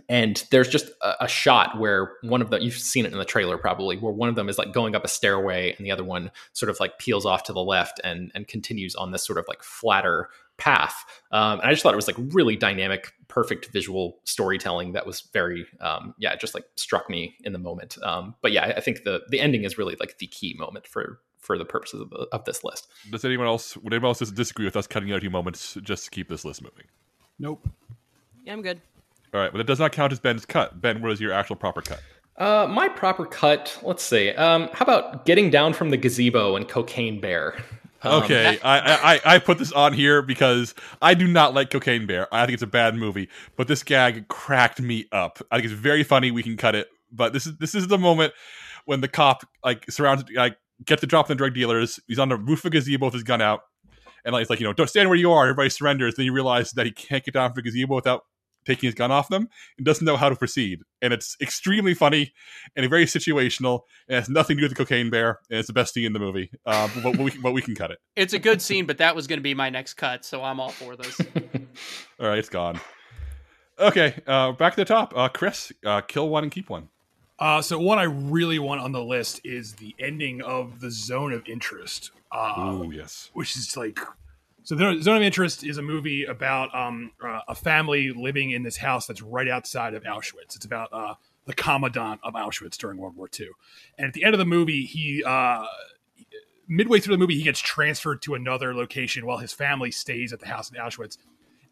[0.08, 3.24] and there's just a, a, shot where one of them you've seen it in the
[3.24, 6.04] trailer probably where one of them is like going up a stairway and the other
[6.04, 9.38] one sort of like peels off to the left and and continues on this sort
[9.38, 13.66] of like flatter path um, and i just thought it was like really dynamic perfect
[13.72, 17.98] visual storytelling that was very um, yeah it just like struck me in the moment
[18.02, 20.86] um, but yeah I, I think the the ending is really like the key moment
[20.86, 24.20] for for the purposes of, the, of this list Does anyone else would anyone else
[24.30, 26.84] disagree with us cutting out a few moments just to keep this list moving?
[27.38, 27.68] Nope.
[28.44, 28.80] Yeah, I'm good.
[29.34, 30.80] All right, but that does not count as Ben's cut.
[30.80, 32.00] Ben, what is your actual proper cut?
[32.36, 33.78] Uh, my proper cut.
[33.82, 34.30] Let's see.
[34.30, 37.56] Um, how about getting down from the gazebo and Cocaine Bear?
[38.04, 42.04] Um, Okay, I, I I put this on here because I do not like Cocaine
[42.04, 42.26] Bear.
[42.34, 45.38] I think it's a bad movie, but this gag cracked me up.
[45.52, 46.32] I think it's very funny.
[46.32, 48.32] We can cut it, but this is this is the moment
[48.86, 52.00] when the cop like surrounds like gets the drop on the drug dealers.
[52.08, 53.60] He's on the roof of a gazebo with his gun out,
[54.24, 55.44] and like it's like you know don't stand where you are.
[55.44, 56.16] Everybody surrenders.
[56.16, 58.24] Then you realize that he can't get down from the gazebo without
[58.64, 60.80] taking his gun off them and doesn't know how to proceed.
[61.00, 62.32] And it's extremely funny
[62.76, 63.80] and very situational.
[64.08, 65.40] And it has nothing to do with the cocaine bear.
[65.50, 66.50] And it's the best scene in the movie.
[66.66, 67.98] Uh, but, but, we, but we can cut it.
[68.16, 70.60] It's a good scene, but that was going to be my next cut, so I'm
[70.60, 71.18] all for this.
[72.20, 72.78] All right, it's gone.
[73.78, 75.12] Okay, uh, back to the top.
[75.16, 76.88] Uh, Chris, uh, kill one and keep one.
[77.38, 81.32] Uh, so one I really want on the list is the ending of the Zone
[81.32, 82.10] of Interest.
[82.30, 83.30] Uh, Oh yes.
[83.32, 83.98] which is like
[84.64, 88.62] so the zone of interest is a movie about um, uh, a family living in
[88.62, 90.56] this house that's right outside of auschwitz.
[90.56, 91.14] It's about uh,
[91.46, 93.48] the commandant of auschwitz during world war ii
[93.98, 95.66] and at the end of the movie he uh,
[96.68, 100.40] midway through the movie he gets transferred to another location while his family stays at
[100.40, 101.18] the house in auschwitz.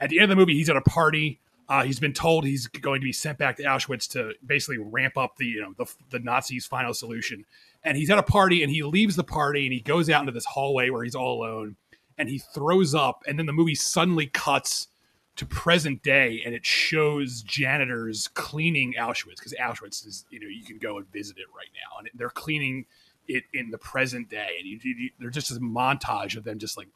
[0.01, 1.41] At the end of the movie he's at a party.
[1.69, 5.17] Uh, he's been told he's going to be sent back to Auschwitz to basically ramp
[5.17, 7.45] up the you know the, the Nazis' final solution.
[7.85, 10.33] And he's at a party and he leaves the party and he goes out into
[10.33, 11.77] this hallway where he's all alone
[12.21, 13.25] and he throws up.
[13.27, 14.89] And then the movie suddenly cuts
[15.37, 20.63] to present day and it shows janitors cleaning Auschwitz because Auschwitz is you know you
[20.63, 22.85] can go and visit it right now and they're cleaning
[23.27, 26.77] it in the present day and you, you, they're just a montage of them just
[26.77, 26.89] like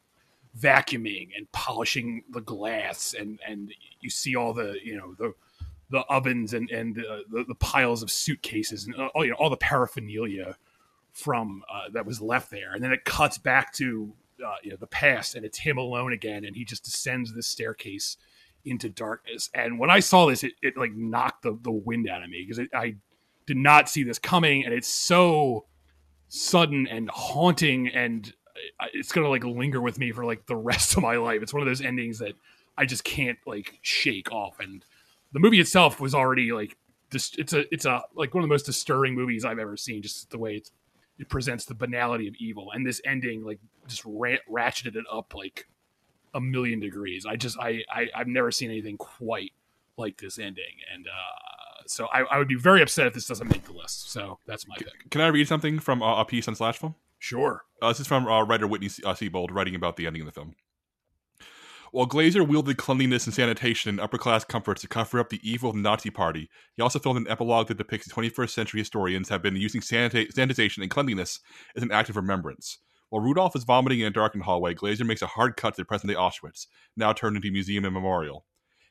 [0.58, 5.32] vacuuming and polishing the glass and and you see all the you know the
[5.88, 9.36] the ovens and and uh, the, the piles of suitcases and uh, all you know
[9.38, 10.54] all the paraphernalia
[11.12, 14.12] from uh, that was left there and then it cuts back to
[14.44, 17.46] uh, you know the past and it's him alone again and he just descends this
[17.46, 18.16] staircase
[18.64, 22.22] into darkness and when i saw this it, it like knocked the, the wind out
[22.22, 22.94] of me because i
[23.46, 25.66] did not see this coming and it's so
[26.28, 28.32] sudden and haunting and
[28.92, 31.42] it's gonna like linger with me for like the rest of my life.
[31.42, 32.34] It's one of those endings that
[32.76, 34.60] I just can't like shake off.
[34.60, 34.84] And
[35.32, 36.76] the movie itself was already like
[37.10, 40.02] just it's a it's a like one of the most disturbing movies I've ever seen.
[40.02, 40.70] Just the way it's
[41.18, 45.34] it presents the banality of evil, and this ending like just ra- ratcheted it up
[45.34, 45.68] like
[46.34, 47.24] a million degrees.
[47.26, 49.52] I just I, I I've never seen anything quite
[49.96, 53.48] like this ending, and uh, so I, I would be very upset if this doesn't
[53.48, 54.10] make the list.
[54.10, 55.10] So that's my pick.
[55.10, 56.94] Can I read something from uh, a piece on Slash Film?
[57.18, 57.64] Sure.
[57.80, 60.26] Uh, this is from uh, writer Whitney Se- uh, Seibold writing about the ending of
[60.26, 60.54] the film.
[61.94, 65.70] While Glazer wielded cleanliness and sanitation and upper class comforts to cover up the evil
[65.70, 69.42] of the Nazi Party, he also filmed an epilogue that depicts 21st century historians have
[69.42, 71.38] been using sanita- sanitation and cleanliness
[71.76, 72.78] as an act of remembrance.
[73.10, 75.84] While Rudolph is vomiting in a darkened hallway, Glazer makes a hard cut to the
[75.84, 78.44] present day Auschwitz, now turned into a museum and memorial.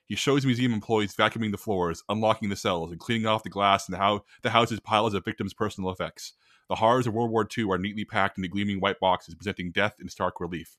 [0.05, 3.85] He shows museum employees vacuuming the floors, unlocking the cells, and cleaning off the glass
[3.85, 6.35] the, hou- the house's piles of victims' personal effects.
[6.69, 9.95] The horrors of World War II are neatly packed into gleaming white boxes, presenting death
[9.99, 10.77] in stark relief.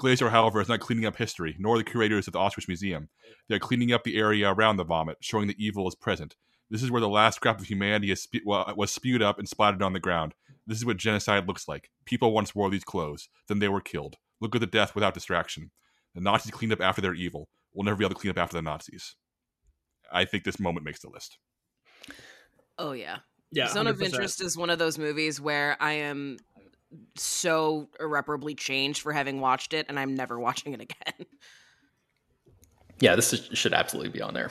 [0.00, 3.08] Glazer, however, is not cleaning up history, nor the curators of the Auschwitz Museum.
[3.48, 6.36] They are cleaning up the area around the vomit, showing that evil is present.
[6.70, 9.48] This is where the last scrap of humanity is spe- wa- was spewed up and
[9.48, 10.34] splattered on the ground.
[10.66, 11.90] This is what genocide looks like.
[12.04, 14.16] People once wore these clothes, then they were killed.
[14.40, 15.70] Look at the death without distraction.
[16.14, 17.48] The Nazis cleaned up after their evil.
[17.72, 19.14] We'll never be able to clean up after the Nazis.
[20.12, 21.38] I think this moment makes the list.
[22.78, 23.18] Oh yeah.
[23.52, 24.04] Yeah, Zone of 100%.
[24.06, 26.38] Interest is one of those movies where I am
[27.16, 31.26] so irreparably changed for having watched it and I'm never watching it again.
[33.00, 34.50] Yeah, this is, should absolutely be on there.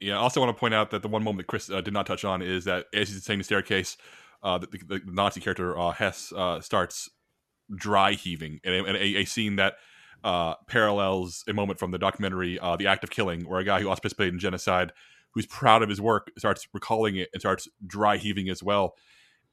[0.00, 1.94] Yeah, I also want to point out that the one moment that Chris uh, did
[1.94, 3.96] not touch on is that as he's descending the staircase,
[4.42, 7.08] uh, the, the, the Nazi character uh, Hess uh, starts
[7.74, 9.74] dry heaving, and, a- and a, a scene that
[10.22, 13.80] uh, parallels a moment from the documentary uh, "The Act of Killing," where a guy
[13.80, 14.92] who also participated in genocide,
[15.32, 18.94] who's proud of his work, starts recalling it and starts dry heaving as well.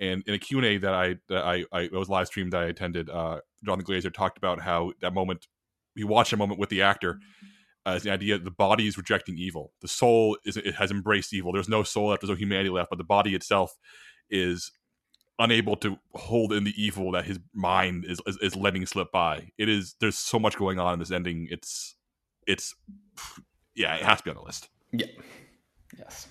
[0.01, 2.63] And in a Q and A that I that I, I was live streamed that
[2.63, 5.47] I attended, uh, John Glazer talked about how that moment
[5.95, 7.19] he watched a moment with the actor
[7.85, 9.73] as the idea that the body is rejecting evil.
[9.81, 11.53] The soul is it has embraced evil.
[11.53, 13.77] There's no soul left, there's no humanity left, but the body itself
[14.29, 14.71] is
[15.39, 19.51] unable to hold in the evil that his mind is, is is letting slip by.
[19.57, 21.47] It is there's so much going on in this ending.
[21.51, 21.95] It's
[22.47, 22.73] it's
[23.75, 24.69] yeah, it has to be on the list.
[24.91, 25.07] Yeah.
[25.97, 26.27] Yes.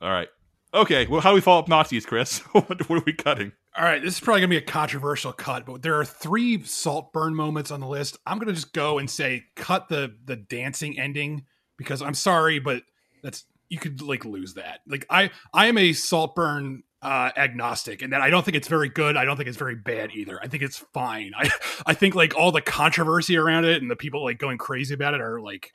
[0.00, 0.28] All right.
[0.72, 2.38] Okay, well, how do we follow up Nazis, Chris?
[2.52, 3.52] what, what are we cutting?
[3.76, 7.34] All right, this is probably gonna be a controversial cut, but there are three Saltburn
[7.34, 8.18] moments on the list.
[8.26, 11.44] I'm gonna just go and say cut the the dancing ending
[11.76, 12.82] because I'm sorry, but
[13.22, 14.80] that's you could like lose that.
[14.86, 18.88] Like I I am a Saltburn uh agnostic and that I don't think it's very
[18.88, 19.16] good.
[19.16, 20.40] I don't think it's very bad either.
[20.42, 21.32] I think it's fine.
[21.36, 21.48] I
[21.86, 25.14] I think like all the controversy around it and the people like going crazy about
[25.14, 25.72] it are like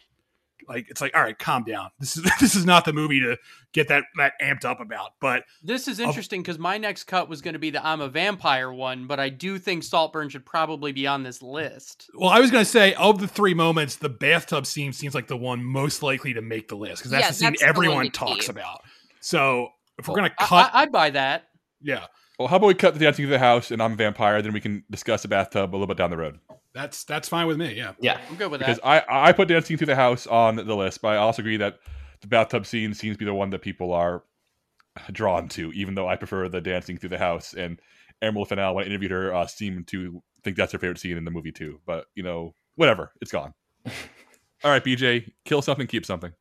[0.68, 1.90] like it's like all right, calm down.
[2.00, 3.38] This is this is not the movie to
[3.74, 5.12] get that that amped up about.
[5.22, 8.10] But This is interesting because my next cut was going to be the I'm a
[8.10, 12.10] Vampire one, but I do think Saltburn should probably be on this list.
[12.16, 15.28] Well, I was going to say of the three moments, the bathtub scene seems like
[15.28, 18.06] the one most likely to make the list because that's Yeah, the scene that's everyone
[18.06, 18.50] to talks keep.
[18.50, 18.82] about.
[19.20, 21.48] So if we're going to cut, I, I'd buy that.
[21.82, 22.06] yeah,
[22.38, 24.54] Well, how about we cut the dancing through the house and I'm a vampire, then
[24.54, 26.40] we can discuss the bathtub a little bit down the road.
[26.76, 27.74] That's that's fine with me.
[27.74, 28.20] Yeah, Yeah.
[28.30, 28.86] I'm good with Because that.
[29.10, 31.80] I I put dancing through the house on the list, but I also agree that
[32.22, 34.24] the bathtub scene seems to be the one that people are
[35.12, 37.54] drawn to, even though I prefer the dancing through the house.
[37.54, 37.80] And
[38.22, 41.26] Emerald Fennell, when I interviewed her, uh, seemed to think that's her favorite scene in
[41.26, 41.80] the movie too.
[41.86, 43.54] But you know, whatever, it's gone.
[44.64, 46.34] All right, BJ, kill something, keep something.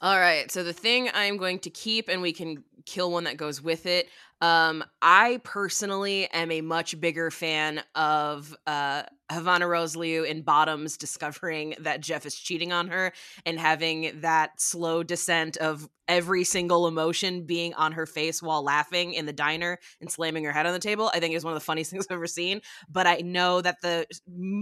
[0.00, 0.50] All right.
[0.50, 3.86] So the thing I'm going to keep, and we can kill one that goes with
[3.86, 4.08] it.
[4.42, 11.76] Um, I personally am a much bigger fan of uh, Havana Rose in Bottoms discovering
[11.78, 13.12] that Jeff is cheating on her
[13.46, 19.14] and having that slow descent of every single emotion being on her face while laughing
[19.14, 21.08] in the diner and slamming her head on the table.
[21.14, 22.62] I think is one of the funniest things I've ever seen.
[22.90, 24.06] But I know that the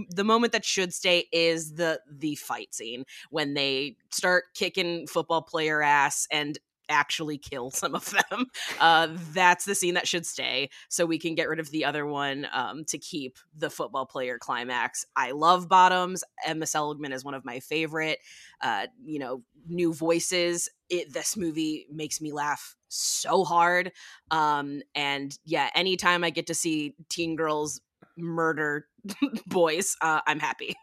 [0.09, 5.41] the moment that should stay is the the fight scene when they start kicking football
[5.41, 6.59] player ass and
[6.91, 8.45] actually kill some of them.
[8.79, 12.05] Uh, that's the scene that should stay, so we can get rid of the other
[12.05, 15.05] one um, to keep the football player climax.
[15.15, 16.23] I love Bottoms.
[16.45, 18.17] Emma Seligman is one of my favorite.
[18.61, 20.67] Uh, you know, new voices.
[20.89, 23.91] It, this movie makes me laugh so hard.
[24.31, 27.81] Um, and yeah, anytime I get to see teen girls
[28.17, 28.87] murder
[29.47, 30.75] boys, uh, I'm happy.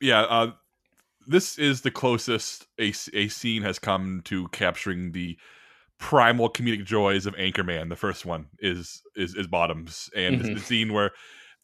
[0.00, 0.52] Yeah, uh,
[1.26, 5.36] this is the closest a, a scene has come to capturing the
[5.98, 7.88] primal comedic joys of Anchorman.
[7.88, 10.54] The first one is is, is Bottoms, and it's Mhm.
[10.54, 11.12] the scene where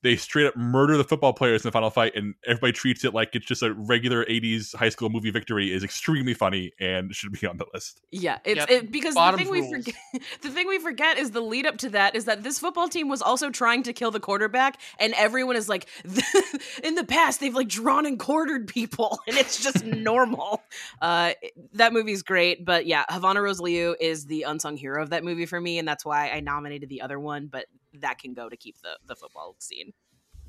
[0.02, 3.14] they straight up murder the football players in the final fight, and everybody treats it
[3.14, 5.72] like it's just a regular '80s high school movie victory.
[5.72, 8.00] is extremely funny and should be on the list.
[8.10, 8.70] Yeah, it's Yep.
[8.70, 9.94] it, because the Bottoms thing we forget,
[10.42, 13.08] the thing we forget is the lead up to that is that this football team
[13.08, 15.86] was also trying to kill the quarterback, and everyone is like,
[16.84, 20.62] in the past they've like drawn and quartered people, and it's just normal.
[21.00, 21.32] Uh,
[21.74, 25.46] that movie's great, but yeah, Havana Rose Liu is the unsung hero of that movie
[25.46, 27.46] for me, and that's why I nominated the other one.
[27.46, 29.92] But that can go to keep the the football scene.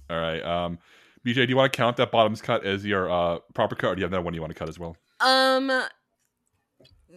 [0.10, 0.44] All right.
[0.44, 0.80] Um,
[1.26, 3.96] BJ, do you want to count that bottoms cut as your uh, proper cut, or
[3.96, 4.98] do you have another one you want to cut as well?
[5.20, 5.70] Um,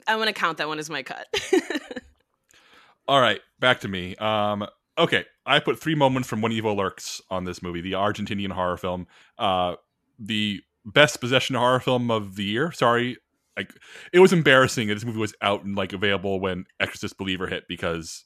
[0.07, 1.27] I want to count that one as my cut.
[3.09, 4.15] All right, back to me.
[4.17, 4.67] Um,
[4.99, 8.77] okay, I put three moments from When Evil Lurks on this movie, the Argentinian horror
[8.77, 9.07] film,
[9.39, 9.77] uh,
[10.19, 12.73] the best possession horror film of the year.
[12.73, 13.17] Sorry,
[13.57, 13.73] like
[14.13, 17.65] it was embarrassing that this movie was out and like available when Exorcist Believer hit
[17.69, 18.25] because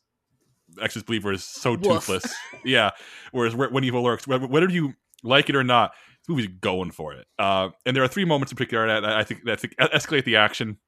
[0.80, 1.82] Exorcist Believer is so Woof.
[1.82, 2.34] toothless.
[2.64, 2.90] yeah,
[3.32, 5.92] whereas When Evil Lurks, whether you like it or not,
[6.22, 7.26] this movie's going for it.
[7.38, 10.78] Uh, and there are three moments in particular that I think that escalate the action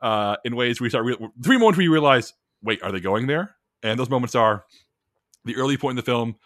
[0.00, 2.32] uh, in ways where you start re- three moments where you realize,
[2.62, 3.56] wait, are they going there?
[3.82, 4.64] And those moments are
[5.44, 6.36] the early point in the film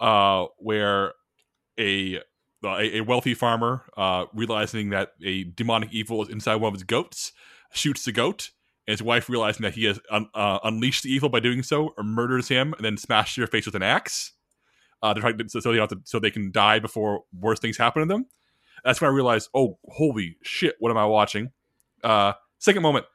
[0.00, 1.14] uh, where
[1.78, 2.20] a
[2.64, 6.84] a, a wealthy farmer, uh, realizing that a demonic evil is inside one of his
[6.84, 7.32] goats,
[7.72, 8.50] shoots the goat.
[8.86, 12.02] His wife, realizing that he has un- uh, unleashed the evil by doing so, or
[12.02, 14.32] murders him and then smashes her face with an axe.
[15.02, 17.58] Uh, to try to, so, so, they have to, so they can die before worse
[17.58, 18.26] things happen to them.
[18.84, 21.50] That's when I realized, oh, holy shit, what am I watching?
[22.04, 23.06] Uh, second moment,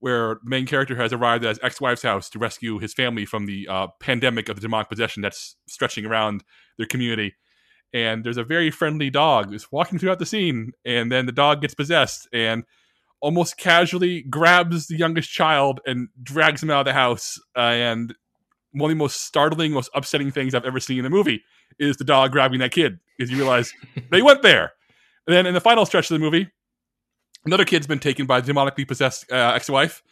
[0.00, 3.46] where the main character has arrived at his ex-wife's house to rescue his family from
[3.46, 6.42] the uh, pandemic of the demonic possession that's stretching around
[6.76, 7.34] their community.
[7.92, 11.60] And there's a very friendly dog who's walking throughout the scene, and then the dog
[11.60, 12.64] gets possessed and
[13.22, 17.40] almost casually grabs the youngest child and drags him out of the house.
[17.56, 18.14] Uh, and
[18.72, 21.42] one of the most startling, most upsetting things I've ever seen in a movie
[21.78, 23.72] is the dog grabbing that kid because you realize
[24.10, 24.72] they went there.
[25.26, 26.50] And then in the final stretch of the movie,
[27.46, 30.02] another kid's been taken by a demonically possessed uh, ex-wife.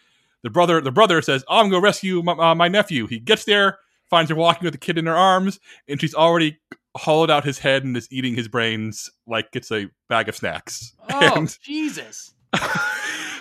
[0.43, 3.19] The brother, the brother says, "Oh, "I'm going to rescue my, uh, my nephew." He
[3.19, 6.59] gets there, finds her walking with the kid in her arms, and she's already
[6.97, 10.95] hollowed out his head and is eating his brains like it's a bag of snacks.
[11.11, 12.33] Oh And Jesus!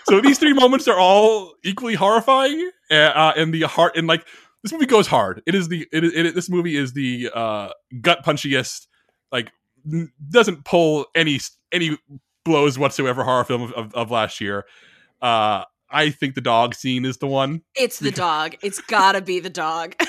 [0.05, 4.25] So these three moments are all equally horrifying, uh, and the heart and like
[4.63, 5.41] this movie goes hard.
[5.45, 7.69] It is the it, is- it, this movie is the uh,
[8.01, 8.87] gut punchiest,
[9.31, 9.51] like
[9.91, 11.39] n- doesn't pull any
[11.71, 11.97] any
[12.45, 14.65] blows whatsoever horror film of, of, of last year.
[15.21, 17.61] Uh, I think the dog scene is the one.
[17.75, 18.55] It's the dog.
[18.61, 19.95] It's gotta be the dog.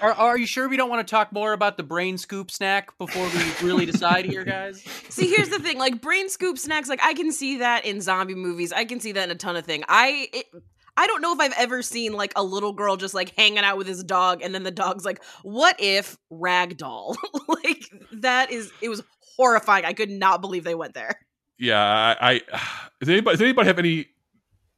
[0.00, 2.96] Are, are you sure we don't want to talk more about the brain scoop snack
[2.98, 4.82] before we really decide here, guys?
[5.08, 8.34] See, here's the thing: like brain scoop snacks, like I can see that in zombie
[8.34, 8.72] movies.
[8.72, 9.84] I can see that in a ton of things.
[9.88, 10.28] I.
[10.32, 10.46] It,
[10.96, 13.78] I don't know if I've ever seen like a little girl just like hanging out
[13.78, 17.14] with his dog, and then the dog's like, "What if ragdoll?"
[17.48, 17.84] like
[18.14, 19.04] that is it was
[19.36, 19.84] horrifying.
[19.84, 21.20] I could not believe they went there.
[21.56, 22.60] Yeah, I, I
[23.00, 24.08] does anybody does anybody have any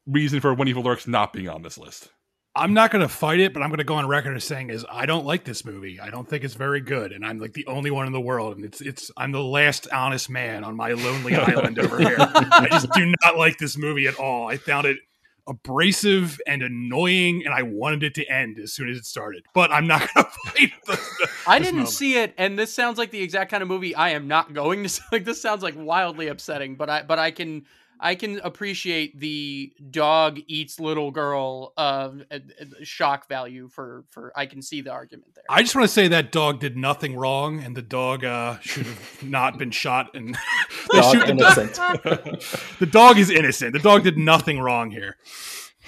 [0.06, 2.10] reason for When Evil Lurks not being on this list?
[2.56, 4.70] I'm not going to fight it, but I'm going to go on record as saying
[4.70, 6.00] is I don't like this movie.
[6.00, 8.56] I don't think it's very good, and I'm like the only one in the world,
[8.56, 12.16] and it's it's I'm the last honest man on my lonely island over here.
[12.18, 14.48] I just do not like this movie at all.
[14.48, 14.98] I found it
[15.46, 19.44] abrasive and annoying, and I wanted it to end as soon as it started.
[19.54, 20.72] But I'm not going to fight.
[20.86, 21.88] The, I didn't moment.
[21.90, 24.82] see it, and this sounds like the exact kind of movie I am not going
[24.82, 25.02] to see.
[25.12, 27.64] Like this sounds like wildly upsetting, but I but I can
[28.02, 34.32] I can appreciate the dog eats little girl uh, uh, uh, shock value for for
[34.34, 35.44] I can see the argument there.
[35.50, 38.86] I just want to say that dog did nothing wrong, and the dog uh, should
[38.86, 40.14] have not been shot.
[40.14, 40.34] And
[40.92, 42.74] they Dog shoot the dog- innocent.
[42.78, 43.74] the dog is innocent.
[43.74, 45.16] The dog did nothing wrong here.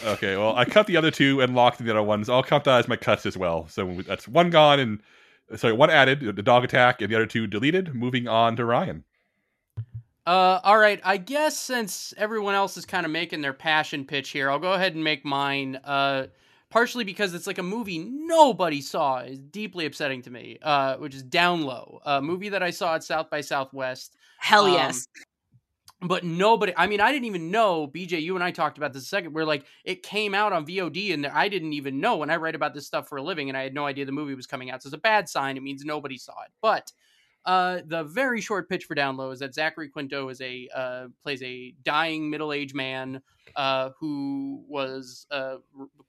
[0.04, 2.28] Okay, well, I cut the other two and locked the other ones.
[2.28, 3.68] I'll count that as my cuts as well.
[3.68, 5.00] So that's one gone and
[5.56, 7.94] sorry, one added, the dog attack, and the other two deleted.
[7.94, 9.04] Moving on to Ryan.
[10.26, 11.00] Uh, all right.
[11.04, 14.72] I guess since everyone else is kind of making their passion pitch here, I'll go
[14.72, 15.76] ahead and make mine.
[15.76, 16.26] Uh,
[16.70, 20.58] partially because it's like a movie nobody saw is deeply upsetting to me.
[20.62, 24.16] Uh, which is Down Low, a movie that I saw at South by Southwest.
[24.38, 25.06] Hell Um, yes.
[26.04, 27.86] But nobody, I mean, I didn't even know.
[27.86, 29.34] BJ, you and I talked about this a second.
[29.34, 32.16] We're like it came out on VOD, and I didn't even know.
[32.16, 34.10] When I write about this stuff for a living, and I had no idea the
[34.10, 34.82] movie was coming out.
[34.82, 35.56] So it's a bad sign.
[35.56, 36.50] It means nobody saw it.
[36.60, 36.90] But
[37.45, 41.09] uh, the very short pitch for Down Low is that Zachary Quinto is a uh,
[41.22, 43.22] plays a dying middle aged man
[43.57, 45.57] uh, who was uh,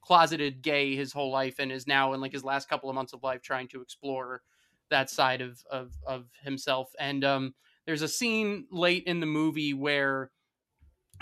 [0.01, 3.13] closeted gay his whole life and is now in like his last couple of months
[3.13, 4.41] of life trying to explore
[4.89, 6.91] that side of of, of himself.
[6.99, 7.55] And um,
[7.85, 10.31] there's a scene late in the movie where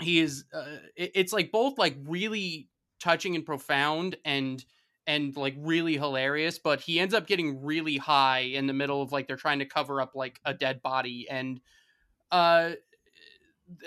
[0.00, 0.44] he is.
[0.52, 2.68] Uh, it- it's like both like really
[3.00, 4.64] touching and profound and
[5.06, 9.12] and like really hilarious but he ends up getting really high in the middle of
[9.12, 11.60] like they're trying to cover up like a dead body and
[12.30, 12.72] uh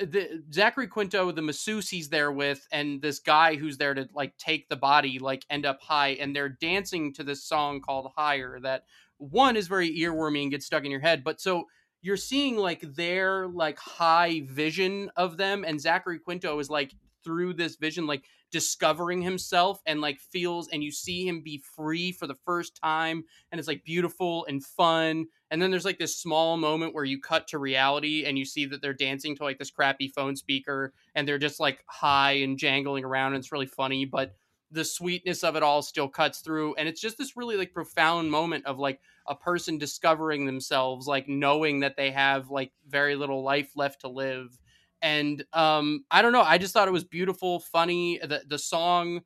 [0.02, 4.38] the Zachary Quinto, the masseuse he's there with, and this guy who's there to like
[4.38, 8.60] take the body, like end up high, and they're dancing to this song called "Higher."
[8.62, 8.86] That
[9.18, 11.66] one is very earwormy and gets stuck in your head, but so
[12.02, 16.94] you're seeing like their like high vision of them, and Zachary Quinto is like
[17.26, 22.12] through this vision like discovering himself and like feels and you see him be free
[22.12, 26.18] for the first time and it's like beautiful and fun and then there's like this
[26.18, 29.58] small moment where you cut to reality and you see that they're dancing to like
[29.58, 33.66] this crappy phone speaker and they're just like high and jangling around and it's really
[33.66, 34.36] funny but
[34.72, 38.32] the sweetness of it all still cuts through and it's just this really like profound
[38.32, 43.44] moment of like a person discovering themselves like knowing that they have like very little
[43.44, 44.58] life left to live
[45.06, 49.22] and um i don't know i just thought it was beautiful funny the the song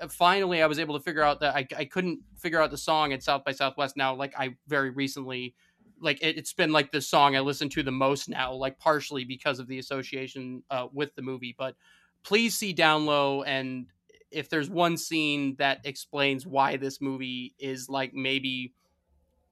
[0.00, 2.76] uh, finally i was able to figure out that i, I couldn't figure out the
[2.78, 5.54] song at south by southwest now like i very recently
[6.00, 9.24] like it, has been like the song i listen to the most now like partially
[9.24, 11.76] because of the association uh, with the movie but
[12.24, 13.86] please see down low and
[14.30, 18.74] if there's one scene that explains why this movie is like maybe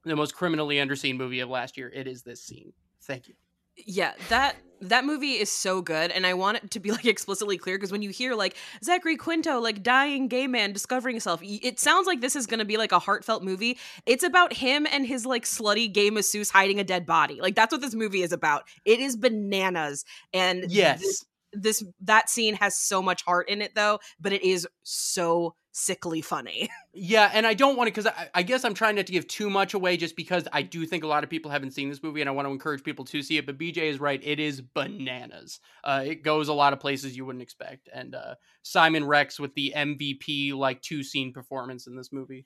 [0.04, 2.72] the most criminally underseen movie of last year, it is this scene.
[3.02, 3.34] Thank you.
[3.76, 7.58] Yeah, that that movie is so good, and I want it to be like explicitly
[7.58, 11.78] clear because when you hear like Zachary Quinto, like dying gay man discovering himself, it
[11.78, 13.78] sounds like this is going to be like a heartfelt movie.
[14.06, 17.40] It's about him and his like slutty gay masseuse hiding a dead body.
[17.40, 18.64] Like that's what this movie is about.
[18.84, 23.74] It is bananas, and yes, this, this that scene has so much heart in it
[23.74, 26.68] though, but it is so sickly funny.
[26.92, 29.28] Yeah, and I don't want to because I, I, guess I'm trying not to give
[29.28, 32.02] too much away just because I do think a lot of people haven't seen this
[32.02, 33.46] movie and I want to encourage people to see it.
[33.46, 35.60] But BJ is right; it is bananas.
[35.84, 39.54] Uh, it goes a lot of places you wouldn't expect, and uh, Simon Rex with
[39.54, 42.44] the MVP like two scene performance in this movie.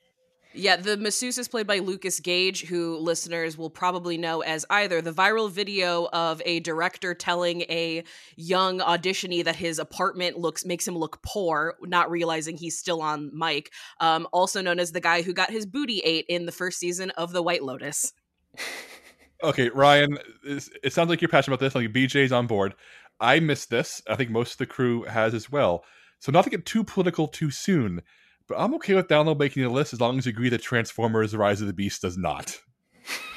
[0.57, 5.03] Yeah, the masseuse is played by Lucas Gage, who listeners will probably know as either
[5.03, 8.05] the viral video of a director telling a
[8.37, 13.33] young auditionee that his apartment looks makes him look poor, not realizing he's still on
[13.35, 13.73] mic.
[13.99, 17.11] Um, also known as the guy who got his booty ate in the first season
[17.13, 18.13] of The White Lotus.
[19.43, 21.75] Okay, Ryan, it sounds like you're passionate about this.
[21.75, 22.75] Like BJ's on board.
[23.21, 24.01] I missed this.
[24.09, 25.85] I think most of the crew has as well.
[26.21, 28.01] So not to get too political too soon
[28.49, 30.62] but I'm okay with Down Low making a list as long as you agree that
[30.62, 32.59] Transformers: Rise of the Beast does not.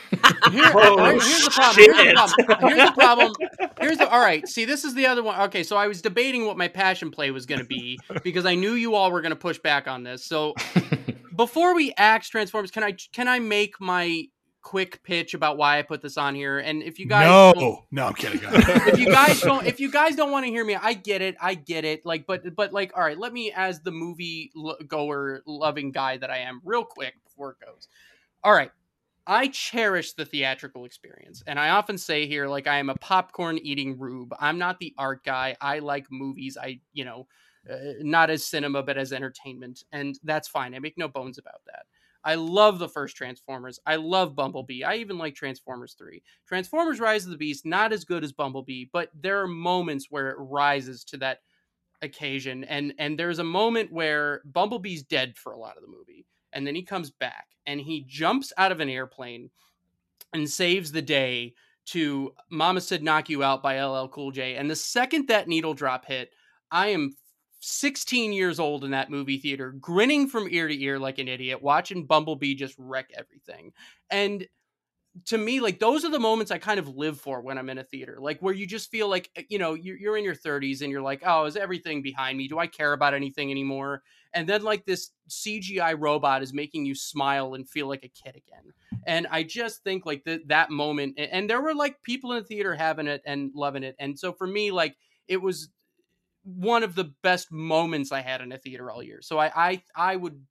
[0.52, 1.84] Here, oh, here's the problem.
[1.84, 2.60] Here's the problem.
[2.62, 3.34] Here's the problem.
[3.82, 4.48] Here's the all right.
[4.48, 5.40] See, this is the other one.
[5.42, 8.56] Okay, so I was debating what my passion play was going to be because I
[8.56, 10.24] knew you all were going to push back on this.
[10.24, 10.56] So
[11.36, 14.24] before we axe Transformers, can I can I make my
[14.68, 16.60] quick pitch about why I put this on here.
[16.60, 18.42] And if you guys no, no, I'm kidding.
[18.44, 21.38] if you guys don't, if you guys don't want to hear me, I get it.
[21.40, 22.06] I get it.
[22.06, 24.52] Like, but but like, all right, let me as the movie
[24.86, 27.88] goer loving guy that I am, real quick before it goes.
[28.44, 28.70] All right.
[29.26, 31.44] I cherish the theatrical experience.
[31.48, 34.34] And I often say here, like, I am a popcorn eating rube.
[34.38, 35.56] I'm not the art guy.
[35.62, 36.58] I like movies.
[36.62, 37.28] I, you know,
[37.70, 39.84] uh, not as cinema, but as entertainment.
[39.94, 40.76] And that's fine.
[40.76, 41.86] I make no bones about that.
[42.28, 43.80] I love the first Transformers.
[43.86, 44.84] I love Bumblebee.
[44.84, 46.22] I even like Transformers 3.
[46.46, 50.32] Transformers Rise of the Beast, not as good as Bumblebee, but there are moments where
[50.32, 51.40] it rises to that
[52.02, 52.66] occasion.
[52.66, 56.26] And and there's a moment where Bumblebee's dead for a lot of the movie.
[56.52, 59.50] And then he comes back and he jumps out of an airplane
[60.34, 61.54] and saves the day
[61.86, 64.58] to Mama Said Knock You Out by LL Cool J.
[64.58, 66.32] And the second that needle drop hit,
[66.72, 67.16] I am
[67.60, 71.62] 16 years old in that movie theater, grinning from ear to ear like an idiot,
[71.62, 73.74] watching Bumblebee just wreck everything.
[74.10, 74.48] And
[75.26, 77.78] to me, like those are the moments I kind of live for when I'm in
[77.78, 80.36] a theater, like where you just feel like, eh, you know, you're, you're in your
[80.36, 82.48] 30s and you're like, oh, is everything behind me?
[82.48, 84.04] Do I care about anything anymore?
[84.34, 88.36] And then like this CGI robot is making you smile and feel like a kid
[88.36, 88.74] again.
[89.08, 92.48] And I just think like that that moment, and there were like people in the
[92.48, 93.96] theater having it and loving it.
[93.98, 94.96] And so for me, like
[95.28, 95.70] it was
[96.48, 99.20] one of the best moments I had in a theater all year.
[99.22, 100.42] So I I I would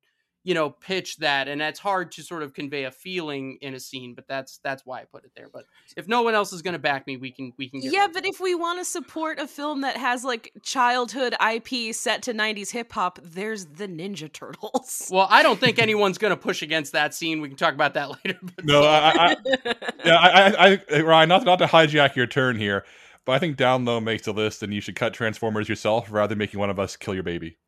[0.46, 3.80] you know pitch that and that's hard to sort of convey a feeling in a
[3.80, 5.48] scene but that's that's why i put it there.
[5.52, 5.64] But
[5.96, 8.24] if no one else is going to back me we can we can yeah but
[8.24, 12.70] if we want to support a film that has like childhood ip set to 90s
[12.70, 15.08] hip-hop there's the ninja turtles.
[15.10, 17.40] Well i don't think anyone's going to push against that scene.
[17.40, 19.36] We can talk about that later no I, I,
[20.04, 22.84] yeah I, I, I ryan not, not to hijack your turn here
[23.26, 26.28] but I think down low makes the list, and you should cut Transformers yourself rather
[26.28, 27.58] than making one of us kill your baby.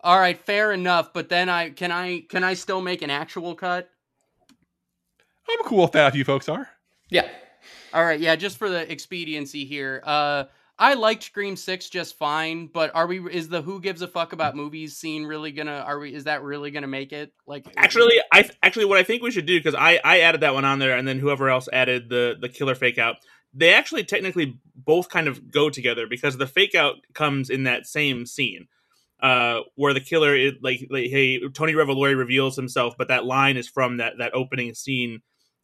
[0.00, 1.12] All right, fair enough.
[1.12, 3.90] But then I can I can I still make an actual cut?
[5.50, 6.08] I'm cool with that.
[6.08, 6.68] If you folks are.
[7.08, 7.26] Yeah.
[7.92, 8.20] All right.
[8.20, 8.36] Yeah.
[8.36, 10.02] Just for the expediency here.
[10.04, 10.44] Uh,
[10.78, 13.18] I liked Scream Six just fine, but are we?
[13.32, 15.82] Is the Who gives a fuck about movies scene really gonna?
[15.84, 16.14] Are we?
[16.14, 17.32] Is that really gonna make it?
[17.48, 20.54] Like, actually, I actually what I think we should do because I I added that
[20.54, 23.16] one on there, and then whoever else added the the killer fake out
[23.58, 27.86] they actually technically both kind of go together because the fake out comes in that
[27.86, 28.68] same scene
[29.20, 33.56] uh, where the killer is like, like, hey tony revolori reveals himself but that line
[33.56, 35.20] is from that that opening scene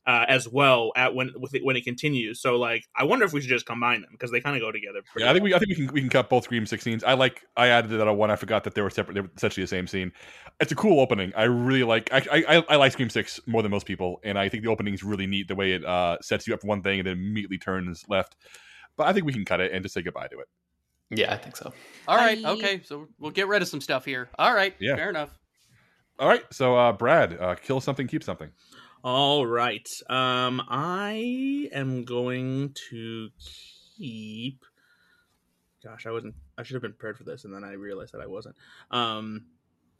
[0.06, 2.40] uh, as well at when with it, when it continues.
[2.40, 4.70] So like, I wonder if we should just combine them because they kind of go
[4.70, 5.00] together.
[5.02, 7.02] pretty Yeah, I think we I think we can we can cut both Scream 16s.
[7.06, 8.30] I like I added that on one.
[8.30, 9.14] I forgot that they were separate.
[9.14, 10.12] They were essentially the same scene.
[10.60, 11.32] It's a cool opening.
[11.36, 12.12] I really like.
[12.12, 14.70] I I, I- I like Scream Six more than most people, and I think the
[14.70, 15.48] opening is really neat.
[15.48, 18.36] The way it uh, sets you up for one thing and then immediately turns left.
[18.96, 20.48] But I think we can cut it and just say goodbye to it.
[21.10, 21.72] Yeah, I think so.
[22.08, 22.50] All right, Bye.
[22.50, 24.28] okay, so we'll get rid of some stuff here.
[24.38, 24.96] All right, Yeah.
[24.96, 25.30] fair enough.
[26.18, 26.44] All right.
[26.52, 28.50] So uh, Brad, uh, kill something, keep something.
[29.04, 29.86] All right.
[30.08, 34.64] Um, I am going to keep.
[35.84, 36.34] Gosh, I wasn't.
[36.56, 38.56] I should have been prepared for this, and then I realized that I wasn't.
[38.90, 39.44] Um,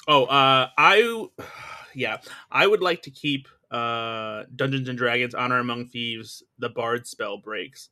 [0.08, 1.26] oh, uh, I,
[1.94, 2.16] yeah,
[2.50, 6.42] I would like to keep uh Dungeons and Dragons: Honor Among Thieves.
[6.58, 7.90] The Bard spell breaks.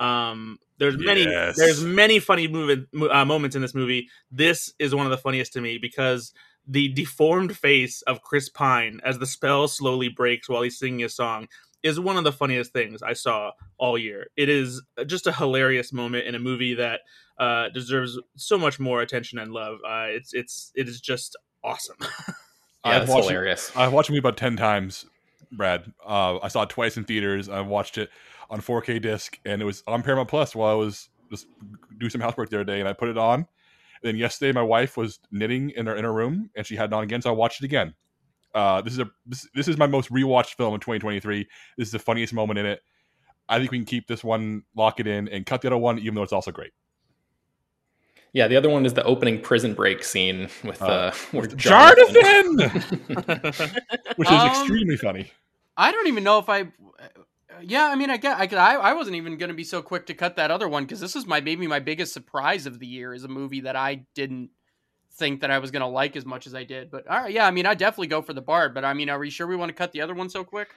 [0.00, 1.22] Um, there's many.
[1.22, 1.56] Yes.
[1.56, 4.08] There's many funny movement uh, moments in this movie.
[4.32, 6.32] This is one of the funniest to me because
[6.68, 11.08] the deformed face of Chris Pine as the spell slowly breaks while he's singing a
[11.08, 11.48] song
[11.82, 14.26] is one of the funniest things I saw all year.
[14.36, 17.00] It is just a hilarious moment in a movie that
[17.38, 19.78] uh, deserves so much more attention and love.
[19.88, 21.96] Uh, it's it's it is just awesome.
[22.84, 23.76] Yeah, I've that's watched it- hilarious.
[23.76, 25.04] I've watched the movie about ten times,
[25.50, 25.92] Brad.
[26.06, 27.48] Uh, I saw it twice in theaters.
[27.48, 28.08] I watched it
[28.50, 31.48] on 4K disc, and it was on Paramount Plus while I was just
[31.98, 33.48] do some housework the other day, and I put it on.
[34.02, 36.90] And then yesterday, my wife was knitting in her in her room, and she had
[36.90, 37.94] it on again, so I watched it again.
[38.54, 41.46] Uh, this is a this, this is my most rewatched film in 2023.
[41.76, 42.80] This is the funniest moment in it.
[43.48, 45.98] I think we can keep this one, lock it in, and cut the other one,
[45.98, 46.72] even though it's also great.
[48.34, 52.58] Yeah, the other one is the opening prison break scene with Uh, uh, with Jonathan.
[52.58, 52.70] Jonathan,
[54.16, 55.30] which is Um, extremely funny.
[55.76, 56.68] I don't even know if I.
[57.62, 58.38] Yeah, I mean, I get.
[58.38, 60.84] I I, I wasn't even going to be so quick to cut that other one
[60.84, 63.76] because this is my maybe my biggest surprise of the year is a movie that
[63.76, 64.50] I didn't
[65.14, 66.90] think that I was going to like as much as I did.
[66.90, 68.74] But all right, yeah, I mean, I definitely go for the Bard.
[68.74, 70.68] But I mean, are we sure we want to cut the other one so quick?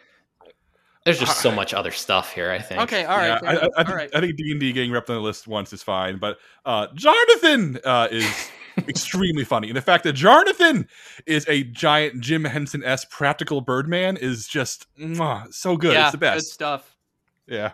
[1.03, 2.51] There's just so much other stuff here.
[2.51, 2.81] I think.
[2.81, 3.55] Okay, all right, Yeah, fair I, I.
[3.55, 4.09] I, all think, right.
[4.13, 6.87] I think D and D getting repped on the list once is fine, but uh,
[6.93, 8.49] Jonathan uh, is
[8.87, 10.87] extremely funny, and the fact that Jonathan
[11.25, 15.93] is a giant Jim Henson s practical Birdman is just mwah, so good.
[15.93, 16.53] yeah, it's the best good best.
[16.53, 16.97] stuff.
[17.47, 17.71] Yeah.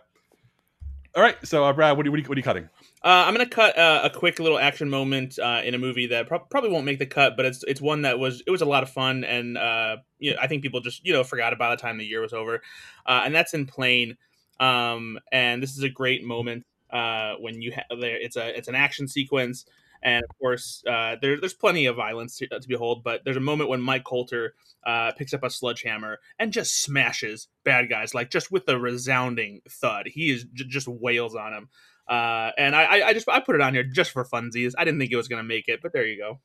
[1.15, 2.69] All right, so uh, Brad, what are, you, what, are you, what are you cutting?
[3.03, 6.27] Uh, I'm gonna cut uh, a quick little action moment uh, in a movie that
[6.27, 8.65] pro- probably won't make the cut, but it's it's one that was it was a
[8.65, 11.67] lot of fun, and uh, you know, I think people just you know forgot about
[11.67, 12.61] it by the time the year was over,
[13.05, 14.17] uh, and that's in Plane.
[14.59, 18.17] Um, and this is a great moment uh, when you have there.
[18.17, 19.65] It's a it's an action sequence,
[20.01, 23.41] and of course uh, there, there's plenty of violence to, to behold, but there's a
[23.41, 24.53] moment when Mike Colter
[24.85, 29.61] uh, picks up a sledgehammer and just smashes bad guys like just with a resounding
[29.69, 30.07] thud.
[30.07, 31.69] He is j- just wails on him.
[32.07, 34.73] Uh, and I, I- I just I put it on here just for funsies.
[34.77, 36.39] I didn't think it was gonna make it, but there you go.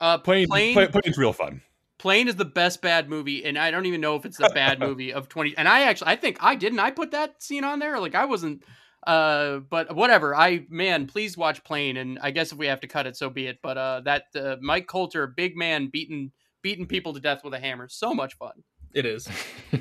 [0.00, 1.62] Uh, Plane, Plane, Plane, Plane's real fun.
[1.98, 4.80] Plane is the best bad movie, and I don't even know if it's the bad
[4.86, 5.54] movie of twenty.
[5.56, 6.80] And I actually, I think I didn't.
[6.80, 7.98] I put that scene on there.
[8.00, 8.64] Like I wasn't.
[9.06, 10.34] Uh, but whatever.
[10.34, 13.30] I man, please watch Plane, and I guess if we have to cut it, so
[13.30, 13.58] be it.
[13.62, 16.32] But uh, that uh, Mike Colter, big man, beating
[16.62, 18.62] beating people to death with a hammer, so much fun.
[18.94, 19.28] It is.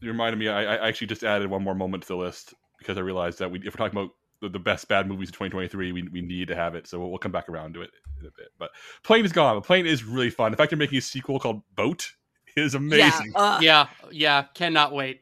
[0.00, 0.48] You reminded me.
[0.48, 3.50] I, I actually just added one more moment to the list because I realized that
[3.50, 6.48] we, if we're talking about the, the best bad movies of 2023, we, we need
[6.48, 6.86] to have it.
[6.86, 8.48] So we'll, we'll come back around to it in a bit.
[8.58, 8.70] But
[9.04, 9.56] Plane is gone.
[9.56, 10.52] But Plane is really fun.
[10.52, 12.12] In fact, they're making a sequel called Boat.
[12.56, 13.32] Is amazing.
[13.32, 13.40] Yeah.
[13.40, 15.20] Uh, Yeah, yeah, cannot wait.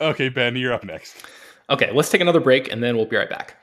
[0.00, 1.24] Okay, Ben, you're up next.
[1.70, 3.56] Okay, let's take another break and then we'll be right back.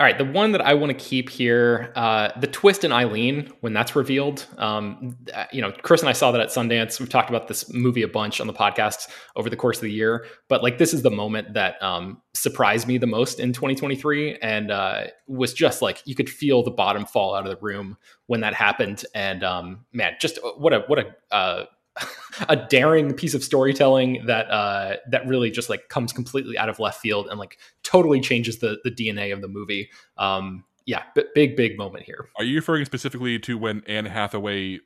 [0.00, 3.52] All right, the one that I want to keep here, uh, the twist in Eileen
[3.60, 4.44] when that's revealed.
[4.58, 6.98] Um, uh, you know, Chris and I saw that at Sundance.
[6.98, 9.92] We've talked about this movie a bunch on the podcast over the course of the
[9.92, 14.38] year, but like this is the moment that um, surprised me the most in 2023,
[14.38, 17.96] and uh, was just like you could feel the bottom fall out of the room
[18.26, 19.04] when that happened.
[19.14, 21.66] And um, man, just what a what a uh,
[22.48, 26.80] a daring piece of storytelling that uh that really just like comes completely out of
[26.80, 29.88] left field and like totally changes the the DNA of the movie.
[30.16, 32.28] Um yeah, b- big big moment here.
[32.36, 34.80] Are you referring specifically to when Anne Hathaway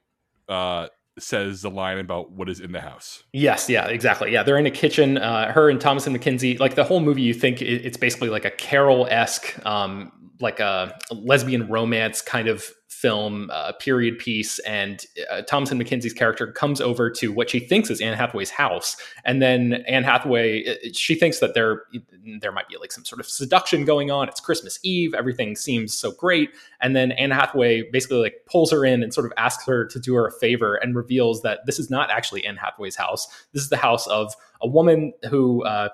[0.49, 0.89] uh,
[1.19, 3.25] says the line about what is in the house?
[3.33, 4.33] Yes, yeah, exactly.
[4.33, 5.19] Yeah, they're in a kitchen.
[5.19, 8.45] Uh, her and Thomasin McKenzie, like the whole movie, you think it, it's basically like
[8.45, 12.65] a Carol esque, um, like a lesbian romance kind of
[12.99, 14.59] film, uh, period piece.
[14.61, 18.97] And uh, Thomasin McKenzie's character comes over to what she thinks is Anne Hathaway's house,
[19.25, 21.85] and then Anne Hathaway, uh, she thinks that there
[22.41, 24.29] there might be like some sort of seduction going on.
[24.29, 28.85] It's Christmas Eve, everything seems so great, and then Anne Hathaway basically like pulls her
[28.85, 31.79] in and sort of asks her to do her a favor and reveals that this
[31.79, 33.29] is not actually Anne Hathaway's house.
[33.53, 35.89] This is the house of a woman who uh,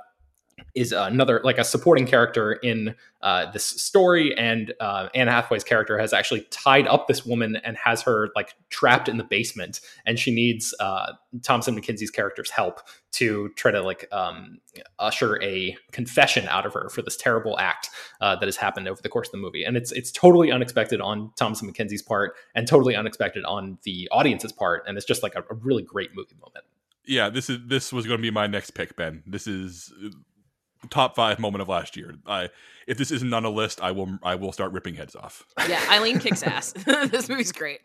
[0.74, 5.98] is another like a supporting character in uh, this story, and uh, Anne Hathaway's character
[5.98, 10.18] has actually tied up this woman and has her like trapped in the basement, and
[10.18, 12.80] she needs uh, Thomasin McKenzie's character's help
[13.12, 14.58] to try to like um,
[14.98, 17.88] usher a confession out of her for this terrible act
[18.20, 21.00] uh, that has happened over the course of the movie, and it's it's totally unexpected
[21.00, 25.34] on Thomasin McKenzie's part and totally unexpected on the audience's part, and it's just like
[25.36, 26.64] a, a really great movie moment.
[27.06, 29.22] Yeah, this is this was going to be my next pick, Ben.
[29.26, 29.92] This is
[30.90, 32.14] top five moment of last year.
[32.26, 32.50] I
[32.86, 35.44] if this isn't on a list, I will I will start ripping heads off.
[35.68, 36.72] Yeah, Eileen kicks ass.
[36.84, 37.80] this movie's great.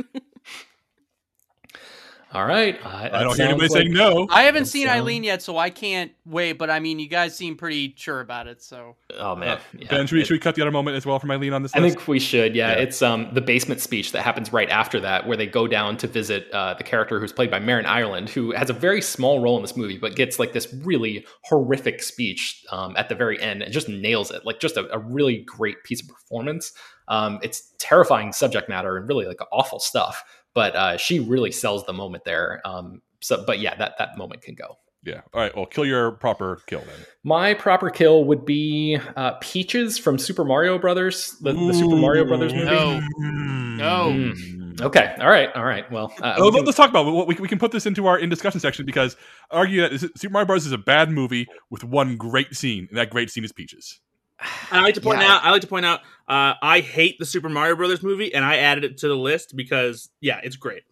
[2.32, 4.28] All right, uh, I don't hear anybody saying no.
[4.30, 6.54] I haven't That seen sound- Eileen yet, so I can't wait.
[6.60, 9.88] But I mean, you guys seem pretty sure about it, so Oh man, yeah.
[9.90, 11.76] Ben, should we, should we cut the other moment as well from Eileen on this
[11.76, 11.96] I list?
[11.98, 12.56] think we should.
[12.56, 12.84] Yeah, Yeah.
[12.84, 16.08] it's um the basement speech that happens right after that, where they go down to
[16.08, 19.56] visit uh, the character who's played by Marin Ireland, who has a very small role
[19.56, 23.64] in this movie, but gets like this really horrific speech um, at the very end
[23.64, 24.46] and just nails it.
[24.46, 26.74] Like just a, a really great piece of performance.
[27.08, 30.24] Um, it's terrifying subject matter and really like awful stuff,
[30.54, 32.62] but uh, she really sells the moment there.
[32.66, 34.78] Um, so, but yeah, that that moment can go.
[35.04, 35.22] yeah.
[35.34, 35.56] All right.
[35.56, 37.06] Well, kill your proper kill then.
[37.24, 42.26] My proper kill would be uh, Peaches from Super Mario Brothers, the, the Super Mario
[42.26, 42.66] Brothers movie.
[42.66, 44.10] no, no.
[44.12, 44.82] Mm.
[44.82, 45.14] Okay.
[45.20, 45.50] All right.
[45.56, 45.90] All right.
[45.92, 47.28] Well, uh, Oh, we can- let's talk about it.
[47.28, 49.18] We, we can put this into our in discussion section because
[49.52, 50.66] I argue that Super Mario Bros.
[50.66, 54.00] is a bad movie with one great scene, and that great scene is Peaches.
[54.72, 55.34] I like to point Yeah.
[55.36, 55.44] out.
[55.44, 56.02] I like to point out.
[56.28, 59.56] Uh, I hate the Super Mario Brothers movie, and I added it to the list
[59.56, 60.84] because yeah, it's great.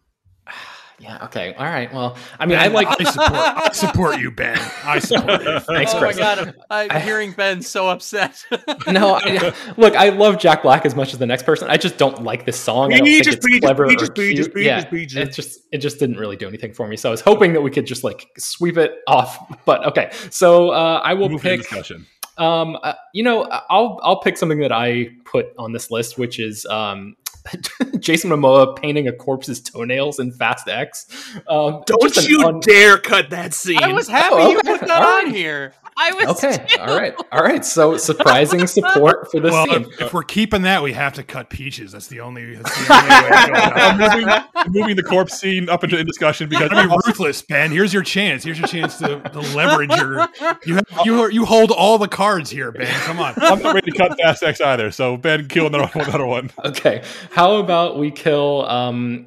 [0.98, 1.24] yeah.
[1.26, 1.54] Okay.
[1.54, 1.92] All right.
[1.94, 2.88] Well, I mean, I like.
[2.88, 3.30] I support.
[3.32, 4.58] I support you, Ben.
[4.84, 5.60] I support you.
[5.60, 6.18] Thanks, oh my Chris.
[6.18, 8.44] god, I'm, I'm hearing Ben so upset.
[8.88, 11.68] No, I, look, I love Jack Black as much as the next person.
[11.70, 12.92] I just don't like this song.
[12.92, 14.54] I don't Peaches, think it's peaches, clever peaches, or peaches, cute.
[14.90, 16.96] peaches, yeah, it just it just didn't really do anything for me.
[16.96, 19.62] So I was hoping that we could just like sweep it off.
[19.66, 21.60] But okay, so uh, I will Move to the pick.
[21.60, 22.06] discussion.
[22.38, 26.38] Um, uh, you know, I'll I'll pick something that I put on this list, which
[26.38, 27.16] is um,
[27.98, 31.06] Jason Momoa painting a corpse's toenails in Fast X.
[31.48, 33.82] Um, Don't you un- dare cut that scene.
[33.82, 35.72] I was happy Oh, you put that All on here.
[36.00, 36.80] I was Okay, too.
[36.80, 37.64] all right, all right.
[37.64, 39.82] So surprising support for this Well, scene.
[39.82, 41.90] if, if we're keeping that, we have to cut peaches.
[41.90, 42.54] That's the only.
[42.54, 43.98] That's the only way to I'm
[44.64, 47.72] moving, moving the corpse scene up into in discussion because I mean, ruthless, Ben.
[47.72, 48.44] Here's your chance.
[48.44, 50.28] Here's your chance to, to leverage your.
[50.64, 52.86] You have, you are- you hold all the cards here, Ben.
[53.00, 53.34] Come on.
[53.38, 54.92] I'm not ready to cut Fast X either.
[54.92, 56.50] So Ben, kill another another one.
[56.64, 57.02] Okay.
[57.30, 59.26] How about we kill um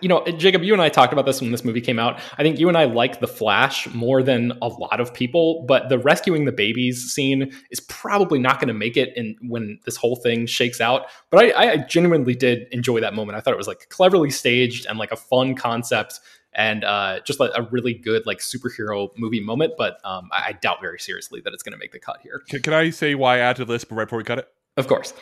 [0.00, 2.20] you know, Jacob, you and I talked about this when this movie came out.
[2.36, 5.88] I think you and I like The Flash more than a lot of people, but
[5.88, 9.96] the rescuing the babies scene is probably not going to make it in when this
[9.96, 11.06] whole thing shakes out.
[11.30, 13.38] But I, I genuinely did enjoy that moment.
[13.38, 16.20] I thought it was like cleverly staged and like a fun concept
[16.52, 19.74] and uh, just like a really good like superhero movie moment.
[19.78, 22.42] But um, I, I doubt very seriously that it's going to make the cut here.
[22.48, 24.48] Can, can I say why I add to the list right before we cut it?
[24.76, 25.14] Of course.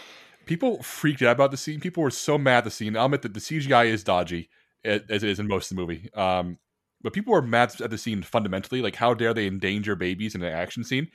[0.46, 1.80] People freaked out about the scene.
[1.80, 2.96] People were so mad at the scene.
[2.96, 4.50] I'll admit that the CGI is dodgy,
[4.84, 6.12] as it is in most of the movie.
[6.14, 6.58] Um,
[7.02, 8.82] but people were mad at the scene fundamentally.
[8.82, 11.08] Like, how dare they endanger babies in an action scene?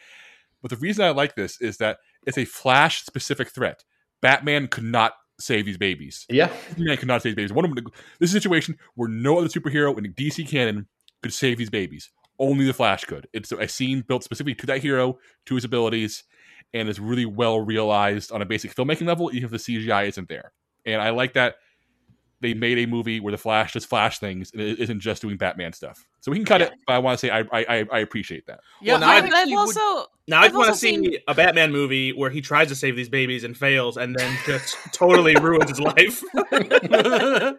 [0.62, 3.84] But the reason I like this is that it's a Flash specific threat.
[4.22, 6.26] Batman could not save these babies.
[6.30, 6.52] Yeah.
[6.70, 7.54] Superman could not save babies.
[7.54, 7.86] One of them,
[8.20, 10.88] this is a situation where no other superhero in DC canon
[11.24, 12.10] could save these babies.
[12.38, 13.28] Only the Flash could.
[13.34, 16.24] It's a scene built specifically to that hero, to his abilities,
[16.74, 20.30] and is really well realized on a basic filmmaking level, even if the CGI isn't
[20.30, 20.52] there.
[20.86, 21.56] And I like that
[22.42, 25.36] they made a movie where the Flash just Flash things and it isn't just doing
[25.36, 26.06] Batman stuff.
[26.22, 28.46] So we can cut it, but I want to say I I, I- I appreciate
[28.48, 28.62] that.
[28.82, 30.96] Yeah, Well, now I I've- I've would- also Now I I've just want to see
[30.96, 34.38] seen- a Batman movie where he tries to save these babies and fails, and then
[34.46, 36.24] just totally ruins his life.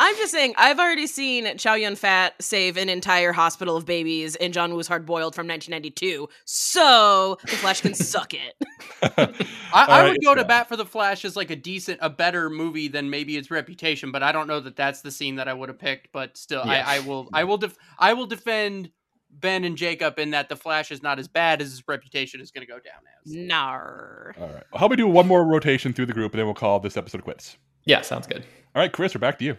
[0.00, 4.36] I'm just saying, I've already seen Chow Yun Fat save an entire hospital of babies
[4.36, 6.28] in John Woo's Hard Boiled from 1992.
[6.44, 8.54] So the Flash can suck it.
[9.02, 9.34] I,
[9.74, 10.46] I All right, would go to yeah.
[10.46, 14.12] bat for the Flash as like a decent, a better movie than maybe its reputation,
[14.12, 16.12] but I don't know that that's the scene that I would have picked.
[16.12, 16.84] But still, Yeah.
[16.86, 18.90] I, I will, I will, def- I will defend
[19.30, 22.50] Ben and Jacob in that the Flash is not as bad as his reputation is
[22.50, 23.32] going to go down as.
[23.34, 24.34] Nar.
[24.40, 24.62] All right.
[24.72, 26.96] How about we do one more rotation through the group and then we'll call this
[26.96, 27.56] episode quits.
[27.84, 28.44] Yeah, sounds good.
[28.74, 29.56] All right, Chris, we're back to you.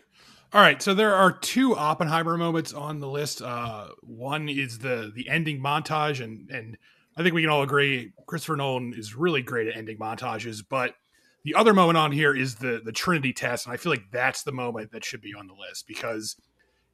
[0.51, 3.39] All right, so there are two Oppenheimer moments on the list.
[3.39, 6.75] Uh, one is the the ending montage, and and
[7.15, 10.63] I think we can all agree Christopher Nolan is really great at ending montages.
[10.67, 10.95] But
[11.43, 14.41] the other moment on here is the the Trinity test, and I feel like that's
[14.41, 16.35] the moment that should be on the list because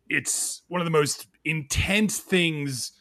[0.10, 2.92] it's one of the most intense things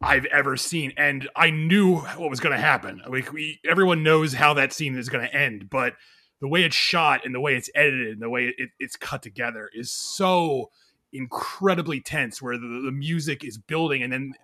[0.00, 3.02] I've ever seen, and I knew what was going to happen.
[3.06, 5.94] Like we, everyone knows how that scene is going to end, but
[6.40, 9.22] the way it's shot and the way it's edited and the way it, it's cut
[9.22, 10.70] together is so
[11.12, 12.42] incredibly tense.
[12.42, 14.34] Where the, the music is building, and then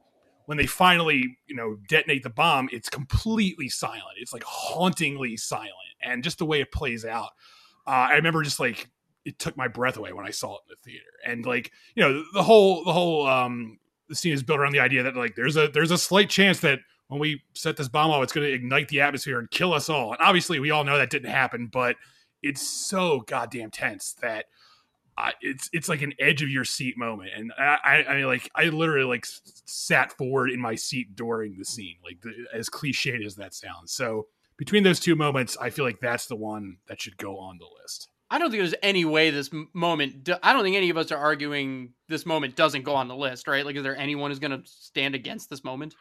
[0.46, 4.16] when they finally, you know, detonate the bomb, it's completely silent.
[4.18, 7.30] It's like hauntingly silent, and just the way it plays out.
[7.86, 8.88] Uh, I remember just like
[9.24, 12.02] it took my breath away when I saw it in the theater, and like you
[12.02, 13.78] know the whole the whole um
[14.08, 16.60] the scene is built around the idea that like there's a there's a slight chance
[16.60, 16.80] that
[17.12, 19.90] when we set this bomb off, it's going to ignite the atmosphere and kill us
[19.90, 20.12] all.
[20.12, 21.96] And obviously, we all know that didn't happen, but
[22.42, 24.46] it's so goddamn tense that
[25.18, 28.50] I, it's it's like an edge of your seat moment, and I, I, I like
[28.54, 29.26] I literally like
[29.66, 33.92] sat forward in my seat during the scene, like the, as cliched as that sounds.
[33.92, 37.58] So between those two moments, I feel like that's the one that should go on
[37.58, 38.08] the list.
[38.30, 40.30] I don't think there's any way this moment.
[40.42, 43.46] I don't think any of us are arguing this moment doesn't go on the list,
[43.46, 43.66] right?
[43.66, 45.94] Like, is there anyone who's going to stand against this moment?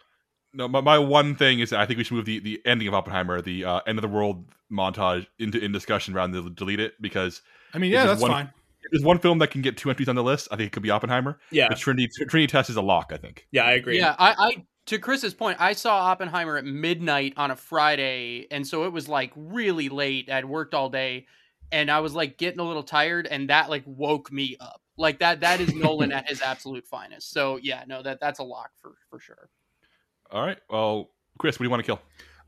[0.53, 2.93] No, my, my one thing is I think we should move the, the ending of
[2.93, 7.01] Oppenheimer, the uh, end of the world montage, into in discussion rather than delete it
[7.01, 7.41] because
[7.73, 8.49] I mean, yeah, that's one- fine.
[8.91, 10.47] there's one film that can get two entries on the list.
[10.51, 11.39] I think it could be Oppenheimer.
[11.51, 13.11] Yeah, The Trinity Trinity Test is a lock.
[13.13, 13.47] I think.
[13.51, 13.97] yeah, I agree.
[13.97, 18.65] Yeah, I, I to Chris's point, I saw Oppenheimer at midnight on a Friday, and
[18.67, 20.29] so it was like really late.
[20.29, 21.27] I'd worked all day,
[21.71, 24.81] and I was like getting a little tired, and that like woke me up.
[24.97, 27.31] Like that that is Nolan at his absolute finest.
[27.31, 29.49] So yeah, no, that that's a lock for for sure.
[30.31, 30.57] All right.
[30.69, 32.01] Well, Chris, what do you want to kill?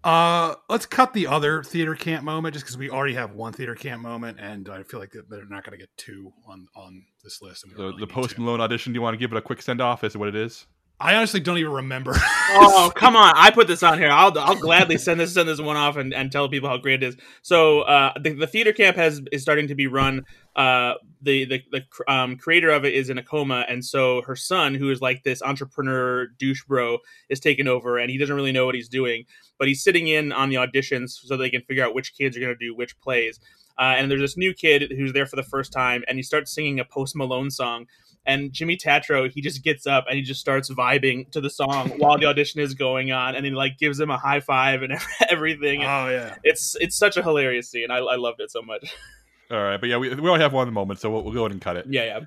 [0.04, 3.74] Uh, let's cut the other theater camp moment just because we already have one theater
[3.74, 7.42] camp moment, and I feel like they're not going to get two on on this
[7.42, 7.64] list.
[7.64, 8.38] and The, don't really the Post.
[8.38, 8.92] Malone audition.
[8.92, 10.66] Do you want to give it a quick send off to what it is?
[11.04, 12.14] I honestly don't even remember.
[12.16, 13.34] oh come on.
[13.36, 14.10] I put this on here.
[14.10, 17.04] I'll, I'll gladly send this send this one off and, and tell people how great
[17.04, 17.18] it is.
[17.42, 20.24] So uh, the, the theater camp has is starting to be run.
[20.56, 23.66] Uh, the the, the um, creator of it is in a coma.
[23.68, 28.10] And so her son who is like this entrepreneur douche bro is taking over and
[28.10, 29.26] he doesn't really know what he's doing
[29.60, 32.40] but he's sitting in on the auditions so they can figure out which kids are
[32.40, 33.42] going to do which plays.
[33.78, 36.54] Uh, and there's this new kid who's there for the first time and he starts
[36.54, 37.88] singing a post malone song
[38.26, 41.90] and Jimmy Tatro, he just gets up and he just starts vibing to the song
[41.98, 44.98] while the audition is going on, and he like gives him a high five and
[45.30, 45.82] everything.
[45.82, 47.92] And oh yeah, it's it's such a hilarious scene.
[47.92, 48.94] I, I loved it so much.
[49.52, 51.52] All right, but yeah, we, we only have one moment, so we'll, we'll go ahead
[51.52, 51.86] and cut it.
[51.88, 52.20] Yeah, yeah.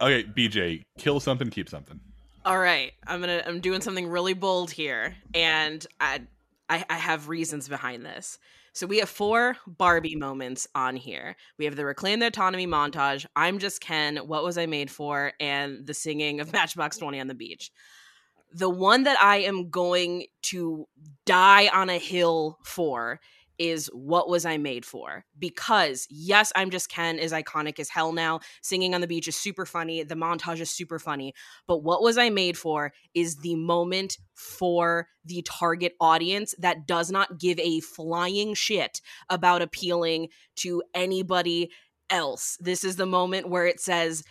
[0.00, 1.98] Okay, BJ, kill something, keep something.
[2.44, 6.22] All right, I'm gonna I'm doing something really bold here, and I
[6.68, 8.38] I, I have reasons behind this.
[8.78, 11.34] So we have four Barbie moments on here.
[11.58, 13.26] We have the reclaim the autonomy montage.
[13.34, 14.18] I'm just Ken.
[14.18, 15.32] What was I made for?
[15.40, 17.72] And the singing of Matchbox Twenty on the beach.
[18.52, 20.86] The one that I am going to
[21.26, 23.18] die on a hill for
[23.58, 25.24] is what was I made for?
[25.38, 28.40] Because yes, I'm just Ken is iconic as hell now.
[28.62, 30.02] Singing on the beach is super funny.
[30.02, 31.34] The montage is super funny.
[31.66, 37.10] But what was I made for is the moment for the target audience that does
[37.10, 41.70] not give a flying shit about appealing to anybody
[42.10, 42.56] else.
[42.60, 44.22] This is the moment where it says,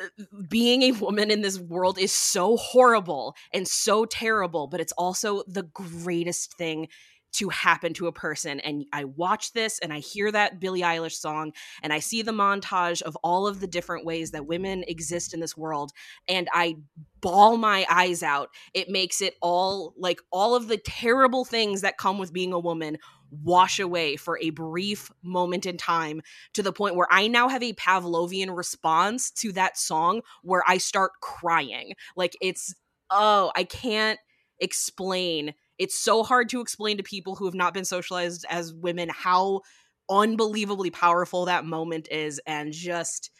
[0.00, 0.06] "Uh,
[0.48, 5.42] being a woman in this world is so horrible and so terrible, but it's also
[5.46, 6.88] the greatest thing
[7.34, 8.60] to happen to a person.
[8.60, 12.32] And I watch this and I hear that Billie Eilish song and I see the
[12.32, 15.92] montage of all of the different ways that women exist in this world
[16.28, 16.76] and I
[17.20, 18.50] ball my eyes out.
[18.72, 22.58] It makes it all like all of the terrible things that come with being a
[22.58, 22.98] woman
[23.42, 26.20] wash away for a brief moment in time
[26.52, 30.78] to the point where I now have a Pavlovian response to that song where I
[30.78, 31.94] start crying.
[32.16, 32.74] Like it's
[33.10, 34.18] oh, I can't
[34.60, 35.54] explain.
[35.78, 39.62] It's so hard to explain to people who have not been socialized as women how
[40.10, 43.30] unbelievably powerful that moment is and just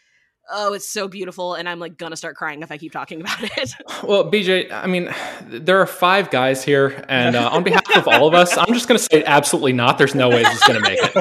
[0.51, 3.41] oh, it's so beautiful and I'm like gonna start crying if I keep talking about
[3.57, 3.73] it.
[4.03, 5.13] Well, BJ, I mean,
[5.47, 8.87] there are five guys here, and uh, on behalf of all of us, I'm just
[8.87, 9.97] going to say absolutely not.
[9.97, 11.15] There's no way this is going to make it.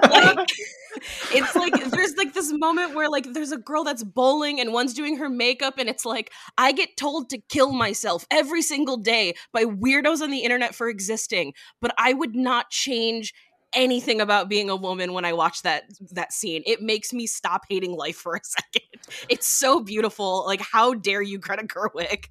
[0.00, 0.50] like,
[1.32, 4.94] it's like there's like this moment where like there's a girl that's bowling and one's
[4.94, 9.34] doing her makeup and it's like I get told to kill myself every single day
[9.52, 13.32] by weirdos on the internet for existing, but I would not change
[13.72, 16.62] anything about being a woman when I watch that that scene.
[16.66, 18.82] It makes me stop hating life for a second.
[19.28, 20.44] It's so beautiful.
[20.46, 22.26] Like how dare you Greta Gerwig?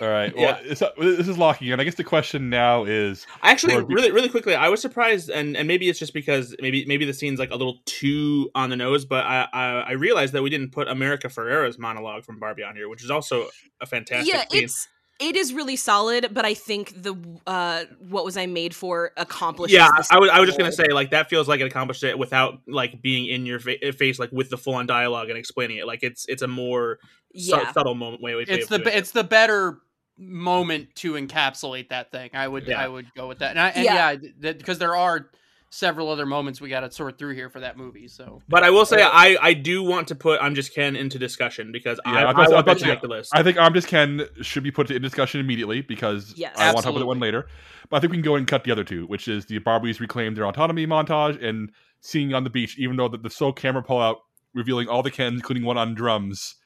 [0.00, 0.34] All right.
[0.42, 1.78] Well, it's, uh, this is locking in.
[1.78, 5.56] I guess the question now is Actually, or really, really quickly, I was surprised, and,
[5.56, 8.76] and maybe it's just because maybe maybe the scene's like a little too on the
[8.76, 12.64] nose, but I I, I realized that we didn't put America Ferrera's monologue from Barbie
[12.64, 13.48] on here, which is also
[13.80, 14.64] a fantastic yeah, scene.
[14.64, 14.88] it's
[15.22, 17.14] it is really solid, but I think the
[17.46, 19.74] uh what was I made for accomplishes.
[19.74, 22.18] yeah, I was I was just gonna say like that feels like it accomplished it
[22.18, 25.78] without like being in your fa- face like with the full on dialogue and explaining
[25.78, 25.86] it.
[25.86, 26.98] Like it's it's a more
[27.36, 27.72] su- Yeah.
[27.72, 28.34] subtle moment way.
[28.34, 28.98] way It's the doing it.
[28.98, 29.78] it's the better
[30.18, 32.30] moment to encapsulate that thing.
[32.34, 32.80] I would Yeah.
[32.82, 33.50] I would go with that.
[33.52, 34.16] And, I, and Yeah.
[34.42, 35.30] yeah, because there are
[35.72, 38.06] several other moments we got to sort through here for that movie.
[38.06, 41.18] So, But I will say, I, I do want to put I'm just Ken into
[41.18, 43.30] discussion because I, Yeah, I, I thought- I want to make the list.
[43.34, 46.54] I think I'm just Ken should be put in discussion immediately because Yes.
[46.58, 47.46] I want to talk about that one later.
[47.88, 49.98] But I think we can go and cut the other two, which is the Barbies
[49.98, 51.70] reclaim their autonomy montage and
[52.02, 54.18] seeing on the beach, even though the, the slow camera pull out
[54.54, 56.56] revealing all the Kens, including one on drums,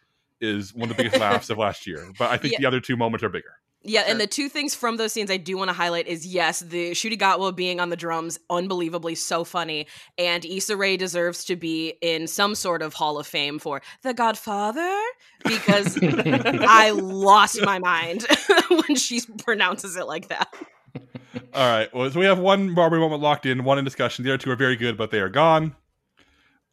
[0.40, 2.10] is one of the biggest laughs of last year.
[2.18, 2.58] But I think Yeah.
[2.62, 3.52] the other two moments are bigger.
[3.88, 6.58] Yeah, and the two things from those scenes I do want to highlight is yes,
[6.58, 9.86] the Ncuti Gatwa being on the drums, unbelievably so funny,
[10.18, 14.12] and Issa Rae deserves to be in some sort of Hall of Fame for The
[14.12, 14.92] Godfather
[15.44, 18.26] because I lost my mind
[18.68, 20.52] when she pronounces it like that.
[21.54, 21.94] All right.
[21.94, 24.24] Well, so we have one Barbie moment locked in, one in discussion.
[24.24, 25.76] The other two are very good, but they are gone.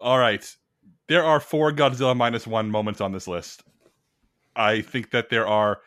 [0.01, 0.43] All right.
[1.07, 3.63] There are four Godzilla minus one moments on this list.
[4.55, 5.81] I think that there are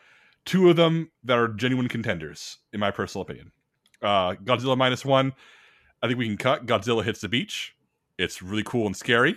[0.47, 3.53] two of them that are genuine contenders, in my personal opinion.
[4.01, 5.33] Uh, Godzilla minus one,
[6.03, 6.65] I think we can cut.
[6.67, 7.75] Godzilla hits the beach.
[8.19, 9.37] It's really cool and scary,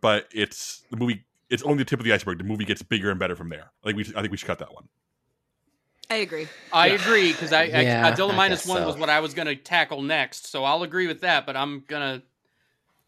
[0.00, 1.24] but it's the movie.
[1.50, 2.38] It's only the tip of the iceberg.
[2.38, 3.72] The movie gets bigger and better from there.
[3.84, 4.04] I think we.
[4.16, 4.88] I think we should cut that one.
[6.10, 6.46] I agree.
[6.72, 8.86] I agree because I, Yeah, I Godzilla I minus guess one so.
[8.86, 11.46] was what I was going to tackle next, so I'll agree with that.
[11.46, 12.22] But I'm gonna,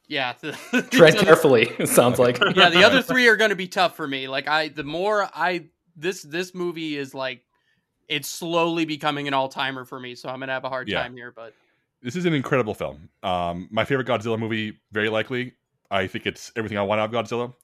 [0.09, 0.53] yeah, the,
[0.91, 1.71] Tread the other- carefully.
[1.79, 2.39] It sounds like.
[2.57, 4.27] yeah, the other three are going to be tough for me.
[4.29, 5.67] Like I, the more I
[5.97, 7.43] this this movie is like,
[8.09, 10.15] it's slowly becoming an all timer for me.
[10.15, 11.03] So I'm gonna have a hard Yeah.
[11.03, 11.33] time here.
[11.35, 11.55] But
[12.03, 13.09] this is an incredible film.
[13.23, 15.55] Um, my favorite Godzilla movie, very likely.
[15.91, 17.55] I think it's everything I want out of Godzilla.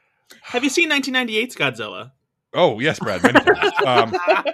[0.42, 2.12] Have you seen 1998's Godzilla?
[2.54, 3.22] Oh yes, Brad.
[3.22, 3.72] Many times.
[3.86, 4.44] um, all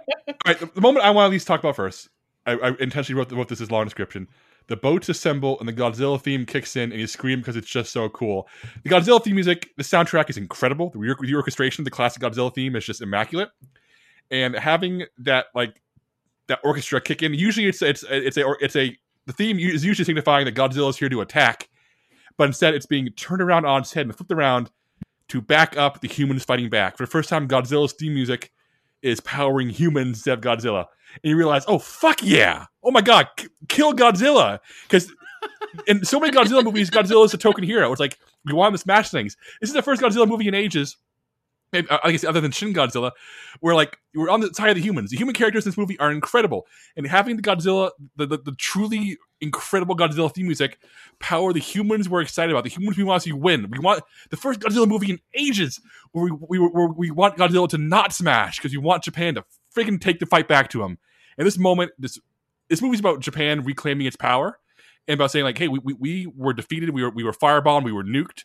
[0.47, 2.09] right, the, the moment I want to at least talk about first,
[2.45, 4.29] I, I intentionally wrote, wrote this as long description.
[4.69, 7.93] The boats assemble and the Godzilla theme kicks in, and you scream because it's just
[7.93, 8.49] so cool.
[8.83, 10.91] The Godzilla theme music, the soundtrack is incredible.
[10.91, 13.51] The, the orchestration, the classic Godzilla theme is just immaculate,
[14.31, 15.81] and having that like
[16.49, 17.35] that orchestra kick in.
[17.35, 18.97] Usually, it's it's it's a it's a
[19.27, 21.69] the theme is usually signifying that Godzilla is here to attack,
[22.37, 24.71] but instead it's being turned around on its head and flipped around
[25.29, 26.97] to back up the humans fighting back.
[26.97, 28.53] For the first time, Godzilla's theme music
[29.03, 30.87] is powering humans instead of Godzilla.
[31.23, 32.67] And you realize, oh, fuck yeah.
[32.83, 34.61] Oh my God, k- kill Godzilla.
[34.85, 35.13] Because
[35.87, 37.91] in so many Godzilla movies, Godzilla is a token hero.
[37.93, 39.37] It's like, we want him to smash things.
[39.61, 40.97] This is the first Godzilla movie in ages.
[41.77, 43.13] Maybe- uh, I guess other than Shin Godzilla,
[43.61, 45.11] where like we're on the side of the humans.
[45.11, 46.67] The human characters in this movie are incredible,
[46.97, 50.79] and having the Godzilla, the, the, the truly incredible Godzilla theme music,
[51.19, 52.65] power the humans we're excited about.
[52.65, 53.71] The humans we want to see win.
[53.71, 55.81] We want the first Godzilla movie in ages
[56.13, 59.45] where we we, where we want Godzilla to not smash because we want Japan to
[59.75, 60.99] freaking take the fight back to him.
[61.39, 62.19] And this moment, this
[62.69, 64.59] this movie's about Japan reclaiming its power
[65.09, 67.85] and about saying like, hey, we, we, we were defeated, we were we were firebombed,
[67.85, 68.45] we were nuked,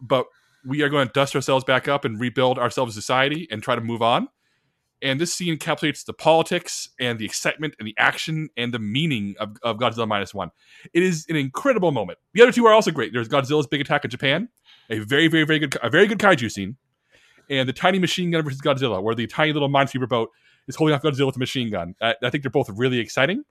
[0.00, 0.26] but
[0.64, 3.80] we are going to dust ourselves back up and rebuild ourselves society and try to
[3.80, 4.28] move on.
[5.02, 9.34] And this scene encapsulates the politics and the excitement and the action and the meaning
[9.40, 10.50] of, of Godzilla minus one.
[10.94, 12.20] It is an incredible moment.
[12.34, 13.12] The other two are also great.
[13.12, 14.48] There's Godzilla's big attack in Japan,
[14.90, 16.76] a very, very, very good, a very good kaiju scene,
[17.50, 20.30] and the tiny machine gun versus Godzilla, where the tiny little minesweeper boat
[20.68, 21.96] is holding off Godzilla with a machine gun.
[22.00, 23.42] I, I think they're both really exciting,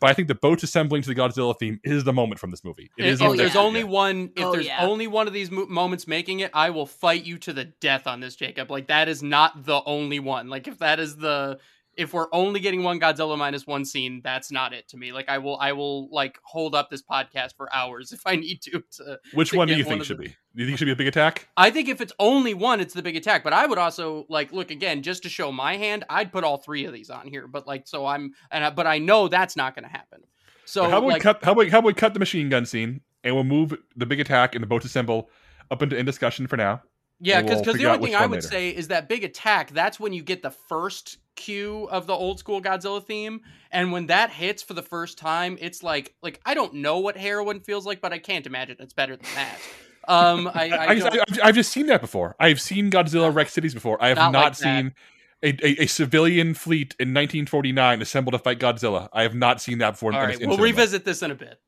[0.00, 2.64] but I think the boats assembling to the Godzilla theme is the moment from this
[2.64, 2.90] movie.
[2.96, 3.60] It if, if oh, there's yeah.
[3.60, 4.86] only one, if Oh, there's yeah.
[4.86, 8.06] only one of these mo- moments making it, I will fight you to the death
[8.06, 8.70] on this, Jacob.
[8.70, 10.48] Like that is not the only one.
[10.48, 11.58] Like if that is the,
[11.98, 15.12] if we're only getting one Godzilla minus one scene, that's not it to me.
[15.12, 18.62] Like I will, I will like hold up this podcast for hours if I need
[18.62, 18.82] to.
[18.92, 20.28] to Which to one do you think should the- be?
[20.28, 21.48] Do you think it should be a big attack?
[21.56, 23.44] I think if it's only one, it's the big attack.
[23.44, 26.04] But I would also like look again just to show my hand.
[26.08, 27.46] I'd put all three of these on here.
[27.46, 30.22] But like, so I'm, and I, but I know that's not going to happen.
[30.64, 31.44] So how about we cut?
[31.44, 34.20] How about how about we cut the machine gun scene and we'll move the big
[34.20, 35.30] attack and the boats assemble
[35.70, 36.82] up into in discussion for now.
[37.20, 38.48] Yeah, because we'll the only thing I would later.
[38.48, 39.72] say is that big attack.
[39.72, 43.40] That's when you get the first cue of the old school Godzilla theme,
[43.72, 47.16] and when that hits for the first time, it's like like I don't know what
[47.16, 49.58] heroin feels like, but I can't imagine it's better than that.
[50.06, 52.36] Um, I, I, have I've just seen that before.
[52.38, 54.02] I've seen Godzilla wreck cities before.
[54.02, 54.94] I have Not not, like seen
[55.42, 59.08] a, a, a civilian fleet in 1949 assemble to fight Godzilla.
[59.12, 60.10] I have not seen that before.
[60.10, 60.72] in- all in- right, in we'll cinema.
[60.72, 61.60] revisit this in a bit.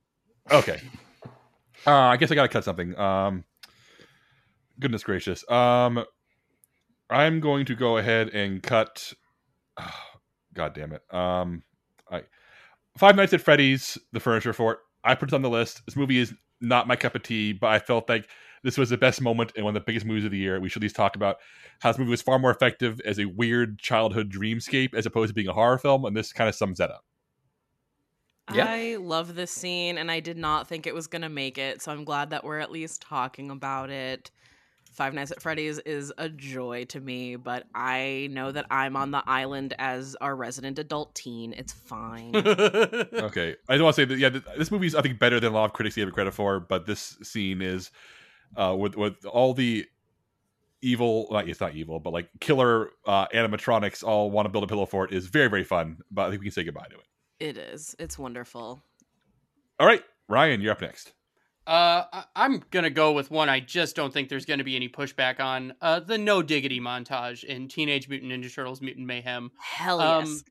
[0.50, 0.80] Okay.
[1.86, 2.96] Uh, I guess I gotta cut something.
[2.98, 3.44] Um,
[4.80, 5.48] goodness gracious.
[5.50, 6.04] Um,
[7.08, 9.12] I'm going to go ahead and cut.
[10.54, 11.02] God damn it.
[11.14, 11.62] Um,
[12.10, 12.22] I
[12.98, 14.80] Five Nights at Freddy's, The Furniture Fort.
[15.04, 15.82] I put it on the list.
[15.86, 18.28] This movie is not my cup of tea, but I felt like
[18.62, 20.60] this was the best moment and one of the biggest movies of the year.
[20.60, 21.36] We should at least talk about
[21.80, 25.34] how this movie was far more effective as a weird childhood dreamscape as opposed to
[25.34, 27.04] being a horror film, and this kind of sums that up.
[28.52, 28.66] Yeah.
[28.68, 31.80] I love this scene, and I did not think it was gonna make it.
[31.80, 34.30] So I'm glad that we're at least talking about it.
[34.90, 39.12] Five Nights at Freddy's is a joy to me, but I know that I'm on
[39.12, 41.52] the island as our resident adult teen.
[41.52, 42.34] It's fine.
[42.36, 44.18] okay, I don't want to say that.
[44.18, 46.34] Yeah, this movie is I think better than a lot of critics give it credit
[46.34, 47.90] for, but this scene is
[48.56, 49.86] uh, with with all the
[50.82, 51.28] evil.
[51.30, 54.86] Like it's not evil, but like killer uh, animatronics all want to build a pillow
[54.86, 55.98] for it is very very fun.
[56.10, 57.56] But I think we can say goodbye to it.
[57.56, 57.94] it is.
[57.98, 58.82] It's wonderful.
[59.78, 61.12] All right, Ryan, you're up next.
[61.66, 64.88] Uh, I- I'm gonna go with one I just don't think there's gonna be any
[64.88, 65.74] pushback on.
[65.80, 69.50] Uh, the No Diggity montage in Teenage Mutant Ninja Turtles: Mutant Mayhem.
[69.60, 70.44] Hell Um, yes.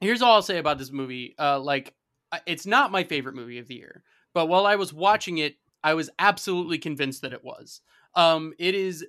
[0.00, 1.34] Here's all I'll say about this movie.
[1.38, 1.94] Uh, like,
[2.46, 4.02] it's not my favorite movie of the year,
[4.34, 7.80] but while I was watching it, I was absolutely convinced that it was.
[8.14, 9.06] Um, it is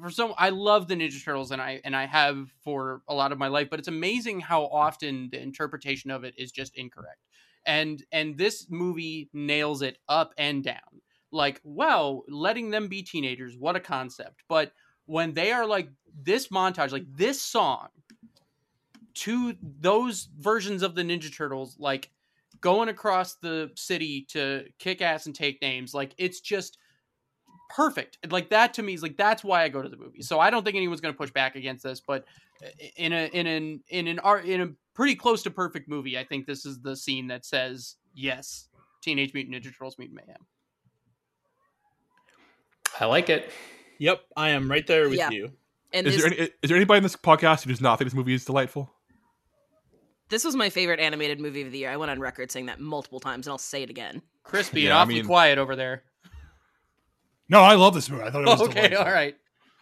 [0.00, 0.34] for some.
[0.38, 3.48] I love the Ninja Turtles, and I and I have for a lot of my
[3.48, 3.68] life.
[3.70, 7.18] But it's amazing how often the interpretation of it is just incorrect.
[7.66, 11.00] And and this movie nails it up and down.
[11.30, 14.42] Like, wow, letting them be teenagers, what a concept.
[14.48, 14.72] But
[15.06, 15.88] when they are like
[16.22, 17.88] this montage, like this song
[19.14, 22.10] to those versions of the Ninja Turtles, like
[22.60, 26.78] going across the city to kick ass and take names, like it's just
[27.74, 28.18] perfect.
[28.30, 30.22] Like that to me is like that's why I go to the movie.
[30.22, 32.24] So I don't think anyone's going to push back against this, but
[32.96, 36.24] in a in an in an art in a pretty close to perfect movie, I
[36.24, 38.68] think this is the scene that says yes,
[39.00, 40.42] Teenage Mutant Ninja Turtles Mutant Mayhem.
[43.00, 43.50] I like it.
[43.98, 45.30] Yep, I am right there with Yeah.
[45.30, 45.52] you.
[45.92, 48.10] And Is this, there any, is there anybody in this podcast who does not think
[48.10, 48.90] this movie is delightful?
[50.30, 51.90] this was my favorite animated movie of the year.
[51.90, 54.22] I went on record saying that multiple times, and I'll say it again.
[54.44, 56.04] Crispy and Yeah, I awfully mean- quiet over there.
[57.52, 58.24] No, I love this movie.
[58.24, 59.04] I thought it was okay, delightful.
[59.06, 59.36] all right.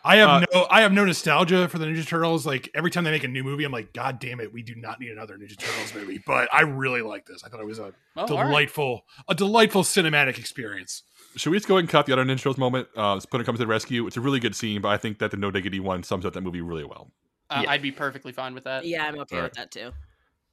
[0.05, 2.45] I have Uh, no I have no nostalgia for the Ninja Turtles.
[2.47, 4.75] Like every time they make a new movie, I'm like, God damn it, we do
[4.75, 6.21] not need another Ninja Turtles movie.
[6.27, 7.45] But I really like this.
[7.45, 8.47] I thought it was a Oh, all right.
[8.47, 11.03] delightful, a delightful cinematic experience.
[11.37, 12.89] Should we just go ahead and cut the other Ninja Turtles moment?
[12.97, 14.07] Uh, Splinter comes to the rescue.
[14.07, 16.33] It's a really good scene, but I think that the No Diggity one sums up
[16.33, 17.13] that movie really well.
[17.51, 17.71] Uh, Yeah.
[17.71, 18.85] I'd be perfectly fine with that.
[18.87, 19.93] Yeah, I'm okay All with that too.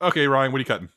[0.01, 0.89] Okay, Ryan, what are you cutting?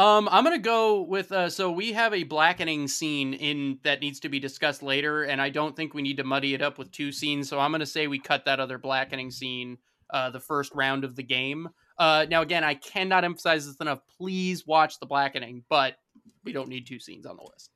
[0.00, 4.18] Um, I'm gonna go with uh, so we have a blackening scene in that needs
[4.20, 6.90] to be discussed later, and I don't think we need to muddy it up with
[6.90, 7.50] two scenes.
[7.50, 9.76] So I'm gonna say we cut that other blackening scene,
[10.08, 11.68] uh, the first round of the game.
[11.98, 14.00] Uh, now again, I cannot emphasize this enough.
[14.16, 15.96] Please watch the blackening, but
[16.44, 17.70] we don't need two scenes on the list.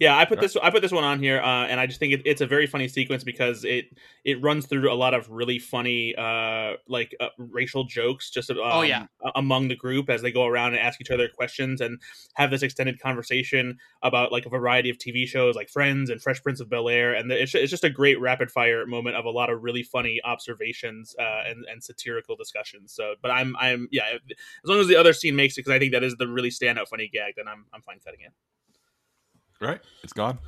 [0.00, 2.12] Yeah, I put this I put this one on here, uh, and I just think
[2.12, 3.86] it, it's a very funny sequence because it
[4.24, 8.58] it runs through a lot of really funny uh, like uh, racial jokes just um,
[8.60, 9.06] Oh, yeah.
[9.34, 12.00] among the group as they go around and ask each other questions and
[12.34, 16.42] have this extended conversation about like a variety of TV shows like Friends and Fresh
[16.44, 19.30] Prince of Bel Air, and it's, it's just a great rapid fire moment of a
[19.30, 22.92] lot of really funny observations uh, and and satirical discussions.
[22.92, 25.80] So, but I'm I'm yeah, as long as the other scene makes it because I
[25.80, 28.32] think that is the really standout funny gag, then I'm I'm fine cutting it.
[29.60, 30.38] Right, it's gone.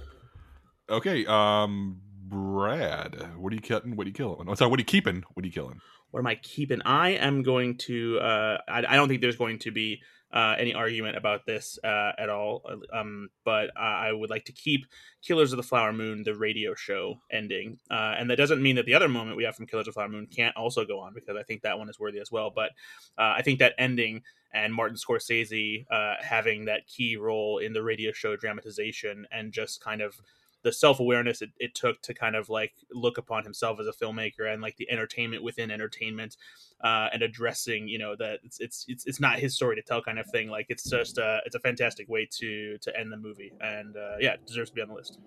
[0.89, 3.97] Okay, um, Brad, what are you cutting?
[3.97, 4.49] What are you killing?
[4.49, 5.25] Oh, sorry, what are you keeping?
[5.35, 5.81] What are you killing?
[6.11, 6.83] what am I keeping?
[6.83, 8.19] I am going to.
[8.19, 10.03] Uh, I, I don't think there's going to be
[10.33, 12.63] uh, any argument about this uh, at all.
[12.93, 14.87] Um, but I I would like to keep
[15.23, 18.87] Killers of the Flower Moon, the radio show ending, uh, and that doesn't mean that
[18.87, 21.15] the other moment we have from Killers of the Flower Moon can't also go on
[21.15, 22.51] because I think that one is worthy as well.
[22.55, 22.71] But
[23.19, 27.83] uh, I think that ending and Martin Scorsese uh, having that key role in the
[27.83, 30.21] radio show dramatization and just kind of
[30.63, 34.53] the self-awareness it, it took to kind of like look upon himself as a filmmaker
[34.53, 36.37] and like the entertainment within entertainment
[36.83, 40.03] uh, and addressing you know that it's, it's it's it's not his story to tell
[40.03, 43.17] kind of thing like it's just uh, it's a fantastic way to to end the
[43.17, 45.19] movie and uh, yeah it deserves to be on the list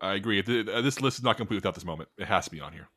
[0.00, 0.40] I agree.
[0.40, 2.08] Uh, This list is not complete without this moment.
[2.18, 2.88] It has to be on here.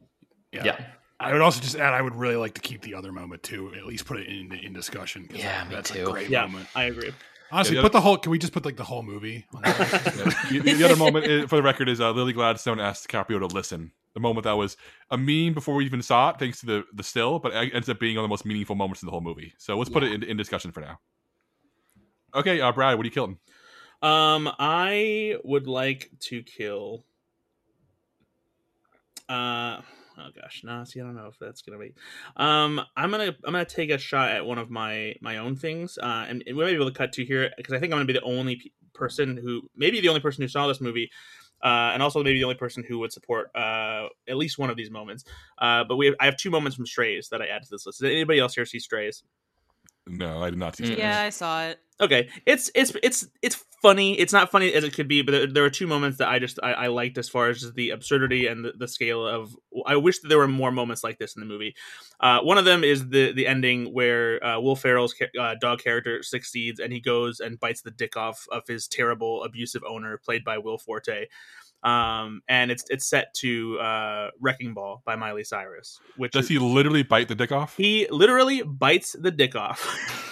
[0.52, 0.66] Yeah.
[0.66, 0.86] Yeah.
[1.20, 3.74] I would also just add, I would really like to keep the other moment too.
[3.76, 5.28] At least put it in in discussion.
[5.28, 6.08] 'cause Yeah, that- me that's too.
[6.08, 6.68] a great yeah moment.
[6.76, 7.12] i agree
[7.52, 8.16] Honestly, Yeah, the put the whole.
[8.18, 9.44] Can we just put like the whole movie?
[9.56, 10.46] On that?
[10.52, 13.48] the, the other moment, uh, for the record, is uh, Lily Gladstone asked DiCaprio to
[13.48, 13.92] listen.
[14.14, 14.78] The moment that was
[15.10, 17.90] a meme before we even saw it, thanks to the the still, but it ends
[17.90, 19.54] up being one of the most meaningful moments in the whole movie.
[19.58, 21.00] So let's put it in, in discussion for now.
[22.36, 23.40] Okay, uh, Brad, what are you killing?
[24.04, 27.04] Um, I would like to kill.
[29.28, 29.82] Uh,
[30.20, 30.84] oh gosh, no.
[30.84, 31.94] See, I don't know if that's gonna be.
[32.38, 35.98] Um, I'm gonna I'm gonna take a shot at one of my my own things.
[35.98, 37.98] Uh, and, and we might be able to cut to here because I think I'm
[37.98, 41.10] gonna be the only pe- person who, maybe the only person who saw this movie.
[41.62, 44.78] Uh, and also maybe the only person who would support uh, at least one of
[44.78, 45.26] these moments.
[45.58, 47.86] Uh, but we have, I have two moments from Strays that I add to this
[47.86, 48.00] list.
[48.00, 49.24] Did anybody else here see Strays?
[50.08, 50.84] No, I did not see.
[50.84, 50.88] Mm.
[50.88, 51.00] Strays.
[51.00, 51.80] Yeah, I saw it.
[52.02, 55.48] Okay it's it's it's it's funny it's not funny as it could be but there,
[55.48, 58.48] there are two moments that i just i, I liked as far as the absurdity
[58.48, 59.56] and the, the scale of
[59.86, 61.76] i wish that there were more moments like this in the movie
[62.20, 66.22] uh, one of them is the the ending where uh, will ferrell's uh, dog character
[66.24, 70.44] succeeds and he goes and bites the dick off of his terrible abusive owner played
[70.44, 71.26] by will forte
[71.82, 76.02] um, and it's it's set to uh, "Wrecking Ball" by Miley Cyrus.
[76.18, 77.78] Which Does is- he literally bite the dick off?
[77.78, 80.26] he literally bites the dick off.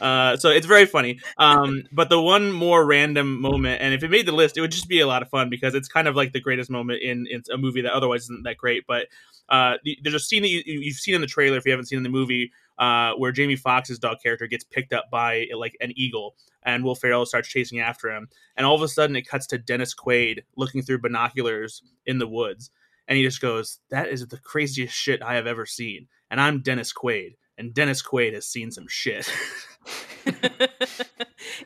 [0.00, 1.20] uh, so it's very funny.
[1.36, 4.72] Um, but the one more random moment, and if it made the list, it would
[4.72, 7.26] just be a lot of fun because it's kind of like the greatest moment in,
[7.30, 8.84] in a movie that otherwise isn't that great.
[8.86, 9.06] But
[9.48, 11.86] uh, the- there's a scene that you, you've seen in the trailer if you haven't
[11.86, 12.52] seen in the movie.
[12.78, 16.94] Uh, where Jamie Foxx's dog character gets picked up by like an eagle, and Will
[16.94, 20.44] Ferrell starts chasing after him, and all of a sudden it cuts to Dennis Quaid
[20.56, 22.70] looking through binoculars in the woods,
[23.08, 26.60] and he just goes, "That is the craziest shit I have ever seen." And I'm
[26.62, 29.28] Dennis Quaid, and Dennis Quaid has seen some shit.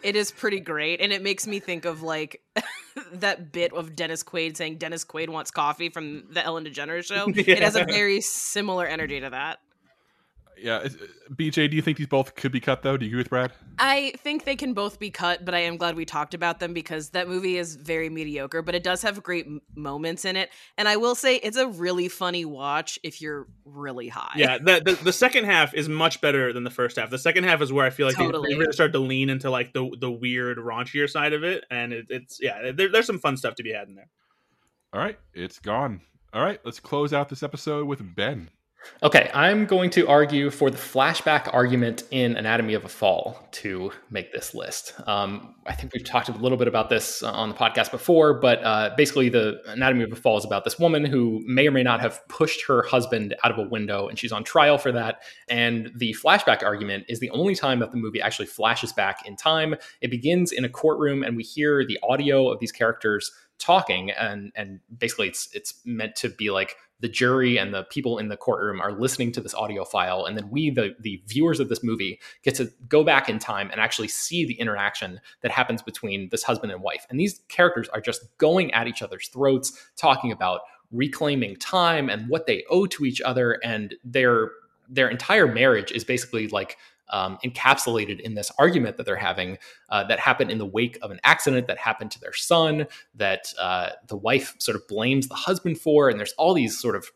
[0.02, 2.40] it is pretty great and it makes me think of like
[3.12, 7.26] that bit of dennis quaid saying dennis quaid wants coffee from the ellen degeneres show.
[7.36, 9.59] It has a very similar energy to that
[10.59, 10.87] Yeah,
[11.33, 12.97] BJ, do you think these both could be cut though?
[12.97, 13.53] Do you agree with Brad?
[13.79, 16.74] i think they can both be cut but i am glad we talked about them
[16.74, 20.51] because that movie is very mediocre but it does have great m- moments in it
[20.77, 24.83] and i will say it's a really funny watch if you're really high yeah, the,
[24.85, 27.09] the the second half is much better than the first half.
[27.09, 28.51] The second half is where I feel like they- Totally.
[28.53, 31.93] they really start to lean into like the the weird raunchier side of it, and
[31.95, 34.09] it, it's yeah, there, there's some fun stuff to be had in there.
[34.93, 36.03] All right, it's gone.
[36.35, 38.51] All right, let's close out this episode with Ben.
[39.02, 43.92] Okay, I'm going to argue for the flashback argument in Anatomy of a Fall to
[44.10, 44.94] make this list.
[45.06, 48.62] Um, I think we've talked a little bit about this on the podcast before, but
[48.62, 51.82] uh, basically, the Anatomy of a Fall is about this woman who may or may
[51.82, 55.22] not have pushed her husband out of a window, and she's on trial for that.
[55.48, 59.36] And the flashback argument is the only time that the movie actually flashes back in
[59.36, 59.74] time.
[60.00, 63.30] It begins in a courtroom, and we hear the audio of these characters
[63.62, 68.18] talking, and and basically, it's it's meant to be like the jury and the people
[68.18, 71.59] in the courtroom are listening to this audio file and then we the the viewers
[71.59, 75.51] of this movie get to go back in time and actually see the interaction that
[75.51, 77.05] happens between this husband and wife.
[77.10, 80.60] And these characters are just going at each other's throats talking about
[80.93, 84.52] reclaiming time and what they owe to each other and their
[84.89, 86.76] their entire marriage is basically like
[87.11, 89.59] um, encapsulated in this argument that they're having
[89.91, 93.53] uh, that happened in the wake of an accident that happened to their son that
[93.59, 97.11] uh, the wife sort of blames the husband for and there's all these sort of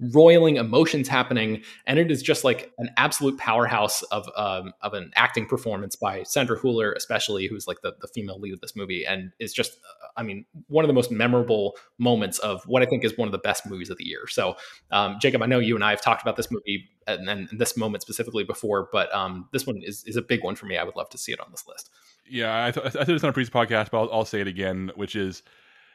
[0.00, 5.10] roiling emotions happening and it is just like an absolute powerhouse of um, of an
[5.16, 9.04] acting performance by Sandra Hüller especially who's like the, the female lead of this movie
[9.04, 12.86] and is just uh, I mean one of the most memorable moments of what I
[12.86, 14.26] think is one of the best movies of the year.
[14.28, 14.56] So
[14.92, 17.76] um, Jacob I know you and I have talked about this movie and, and this
[17.76, 20.76] moment specifically before but um, this one is, is a big one for me.
[20.76, 21.90] I would love to see it on this list.
[22.30, 24.48] Yeah, I, th- I said this on a previous podcast, but I'll, I'll say it
[24.48, 25.42] again, which is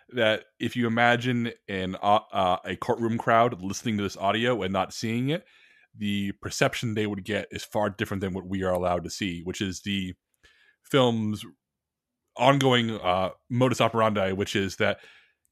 [0.09, 4.73] that if you imagine an uh, uh, a courtroom crowd listening to this audio and
[4.73, 5.45] not seeing it,
[5.97, 9.41] the perception they would get is far different than what we are allowed to see,
[9.43, 10.13] which is the
[10.83, 11.45] film's
[12.35, 14.99] ongoing uh, modus operandi, which is that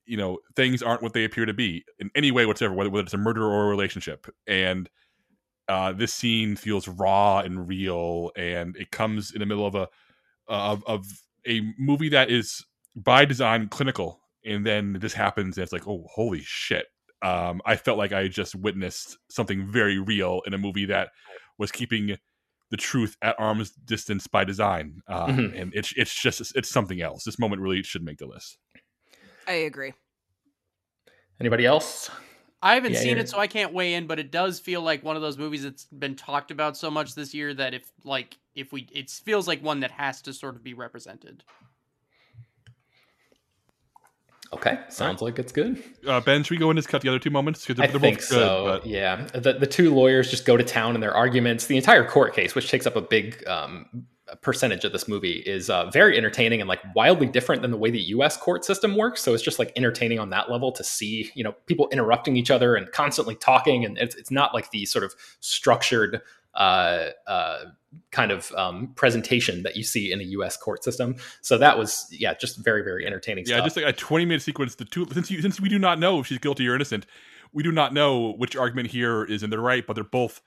[0.05, 3.05] you know things aren't what they appear to be in any way whatsoever, whether, whether
[3.05, 4.89] it's a murder or a relationship, and
[5.67, 9.87] uh, this scene feels raw and real, and it comes in the middle of a
[10.47, 11.05] of of
[11.47, 12.65] a movie that is
[12.95, 16.85] by design clinical, and then this happens, and it's like, oh, holy shit!
[17.21, 21.09] Um, I felt like I just witnessed something very real in a movie that
[21.57, 22.17] was keeping
[22.71, 25.61] the truth at arm's distance by design, uh, Mhm.
[25.61, 27.23] and it's it's just it's something else.
[27.23, 28.57] This moment really should make the list.
[29.47, 29.91] i agree
[31.39, 32.09] anybody else
[32.63, 34.05] I haven't Yeah, seen you're- it, so I can't weigh in.
[34.05, 37.15] But it does feel like one of those movies that's been talked about so much
[37.15, 40.55] this year that if like if we, it feels like one that has to sort
[40.55, 41.43] of be represented.
[44.53, 47.19] Okay sounds like it's good Uh, ben, should we go in and cut the other
[47.19, 48.25] two moments I they're, they're think good?
[48.25, 48.81] so.
[48.83, 51.67] Yeah, the the two lawyers just go to town in their arguments.
[51.67, 53.85] The entire court case, which takes up a big um,
[54.41, 57.91] percentage of this movie, is uh, very entertaining and like wildly different than the way
[57.91, 58.35] the U.S.
[58.37, 59.21] court system works.
[59.21, 62.49] So it's just like entertaining on that level to see you know people interrupting each
[62.51, 66.21] other and constantly talking, and it's it's not like the sort of structured.
[66.53, 67.65] Uh, uh,
[68.11, 70.57] kind of um, presentation that you see in a U.S.
[70.57, 71.15] court system.
[71.41, 73.65] So that was, yeah, just very, very entertaining yeah, stuff.
[73.65, 74.75] just like a twenty minute sequence.
[74.75, 77.05] The two since you, since we do not know if she's guilty or innocent,
[77.53, 80.41] we do not know which argument here is in the right, but they're both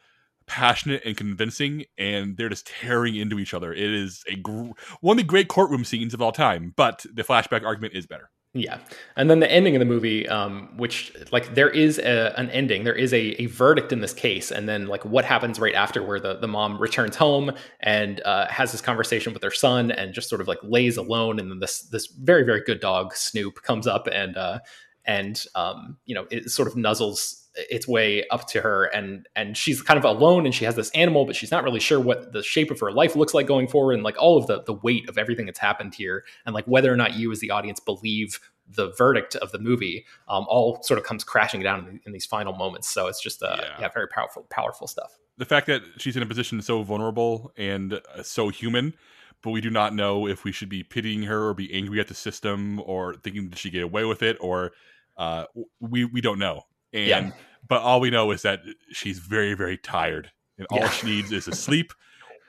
[0.47, 3.73] passionate and convincing, and they're just tearing into each other.
[3.73, 7.25] It is a gr- one of the great courtroom scenes of all time, but the
[7.25, 8.31] flashback argument is better.
[8.57, 8.79] Yeah.
[9.17, 12.85] And then the ending of the movie, um, which like there is a, an ending,
[12.85, 14.53] there is a, a verdict in this case.
[14.53, 17.51] And then like what happens right after where the, the mom returns home
[17.81, 21.41] and uh, has this conversation with her son and just sort of like lays alone.
[21.41, 24.61] And then this, this very, very good dog Snoop comes up and, uh,
[25.05, 29.57] and, um, you know, it sort of nuzzles its way up to her and and
[29.57, 32.33] she's kind of alone and she has this animal but she's not really sure what
[32.33, 34.73] the shape of her life looks like going forward and like all of the the
[34.73, 37.79] weight of everything that's happened here and like whether or not you as the audience
[37.81, 42.13] believe the verdict of the movie um, all sort of comes crashing down in, in
[42.13, 42.89] these final moments.
[42.89, 43.77] So it's just uh, Yeah.
[43.79, 45.19] yeah, very powerful, powerful stuff.
[45.37, 48.95] the fact that she's in a position so vulnerable and uh, so human,
[49.43, 52.09] but we do not know if we should be pitying her or be angry at
[52.09, 54.73] the system or thinking did she get away with it or
[55.19, 55.45] uh,
[55.81, 56.63] we we don't know.
[56.95, 57.31] And Yeah.
[57.69, 58.61] but all we know is that
[58.93, 60.91] she's very very tired, and all Yeah.
[60.91, 61.93] she needs is a sleep,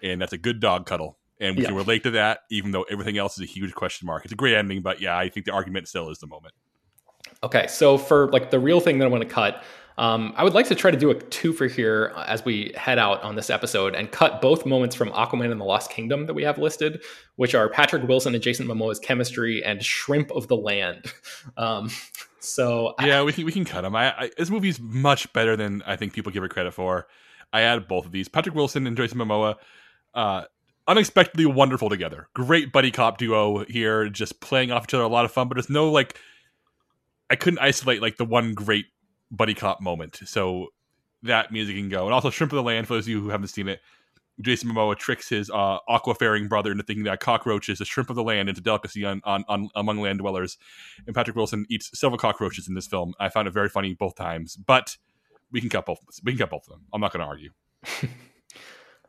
[0.01, 1.17] and that's a good dog cuddle.
[1.39, 1.69] And we Yeah.
[1.69, 4.23] can relate to that, even though everything else is a huge question mark.
[4.23, 6.53] It's a great ending, but yeah, I think the argument still is the moment.
[7.43, 9.63] Okay, so for like the real thing that I want to cut,
[9.97, 12.99] um, I would like to try to do a two for here as we head
[12.99, 16.33] out on this episode and cut both moments from Aquaman and the Lost Kingdom that
[16.33, 17.01] we have listed,
[17.37, 21.05] which are Patrick Wilson and Jason Momoa's chemistry and Shrimp of the Land.
[21.57, 21.91] Um,
[22.39, 23.95] so yeah, we can we can cut him.
[23.95, 27.07] I, I this movie's much better than I think people give it credit for.
[27.53, 28.27] I add both of these.
[28.27, 29.55] Patrick Wilson and Jason Momoa,
[30.13, 30.43] uh,
[30.87, 32.27] unexpectedly wonderful together.
[32.33, 35.03] Great buddy cop duo here, just playing off each other.
[35.03, 36.19] A lot of fun, but there's no like.
[37.29, 38.85] I couldn't isolate like the one great
[39.31, 40.19] buddy cop moment.
[40.25, 40.67] So
[41.23, 42.87] that music can go, and also Shrimp of the Land.
[42.87, 43.79] For those of you who haven't seen it,
[44.41, 48.15] Jason Momoa tricks his uh, aquafaring brother into thinking that cockroach is a shrimp of
[48.15, 50.57] the land and a delicacy on, on, on among land dwellers.
[51.05, 53.13] And Patrick Wilson eats several cockroaches in this film.
[53.19, 54.97] I found it very funny both times, but
[55.51, 55.99] we can cut both.
[56.23, 56.81] We can cut both of them.
[56.93, 57.51] I'm not going to argue.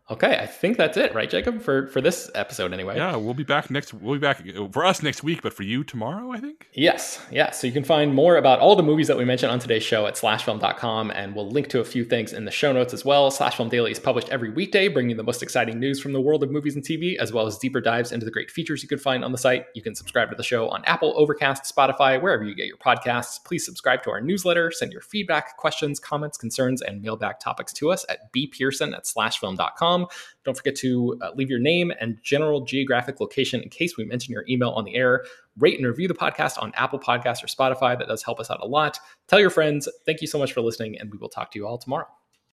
[0.09, 2.97] okay, I think that's it, right, Jacob, for for this episode anyway.
[2.97, 3.93] Yeah, we'll be back next.
[3.93, 6.69] We'll be back uh, for us next week, but for you tomorrow, I think.
[6.73, 7.51] Yes, yeah.
[7.51, 10.07] So you can find more about all the movies that we mentioned on today's show
[10.07, 13.31] at slashfilm.com, and we'll link to a few things in the show notes as well.
[13.31, 16.43] Slashfilm Daily is published every weekday, bringing you the most exciting news from the world
[16.43, 18.99] of movies and TV, as well as deeper dives into the great features you can
[18.99, 19.67] find on the site.
[19.75, 23.43] You can subscribe to the show on Apple, Overcast, Spotify, wherever you get your podcasts.
[23.45, 27.91] Please subscribe to our newsletter, send your feedback, questions, comments, concerns, and mailbag topics to
[27.91, 29.96] us at bpearson at slashfilm.com.
[30.45, 34.33] Don't forget to uh, leave your name and general geographic location in case we mention
[34.33, 35.25] your email on the air.
[35.59, 37.99] Rate and review the podcast on Apple Podcasts or Spotify.
[37.99, 38.99] That does help us out a lot.
[39.29, 39.89] Tell your friends.
[40.05, 42.09] Thank you so much for listening, and we will talk to you all tomorrow.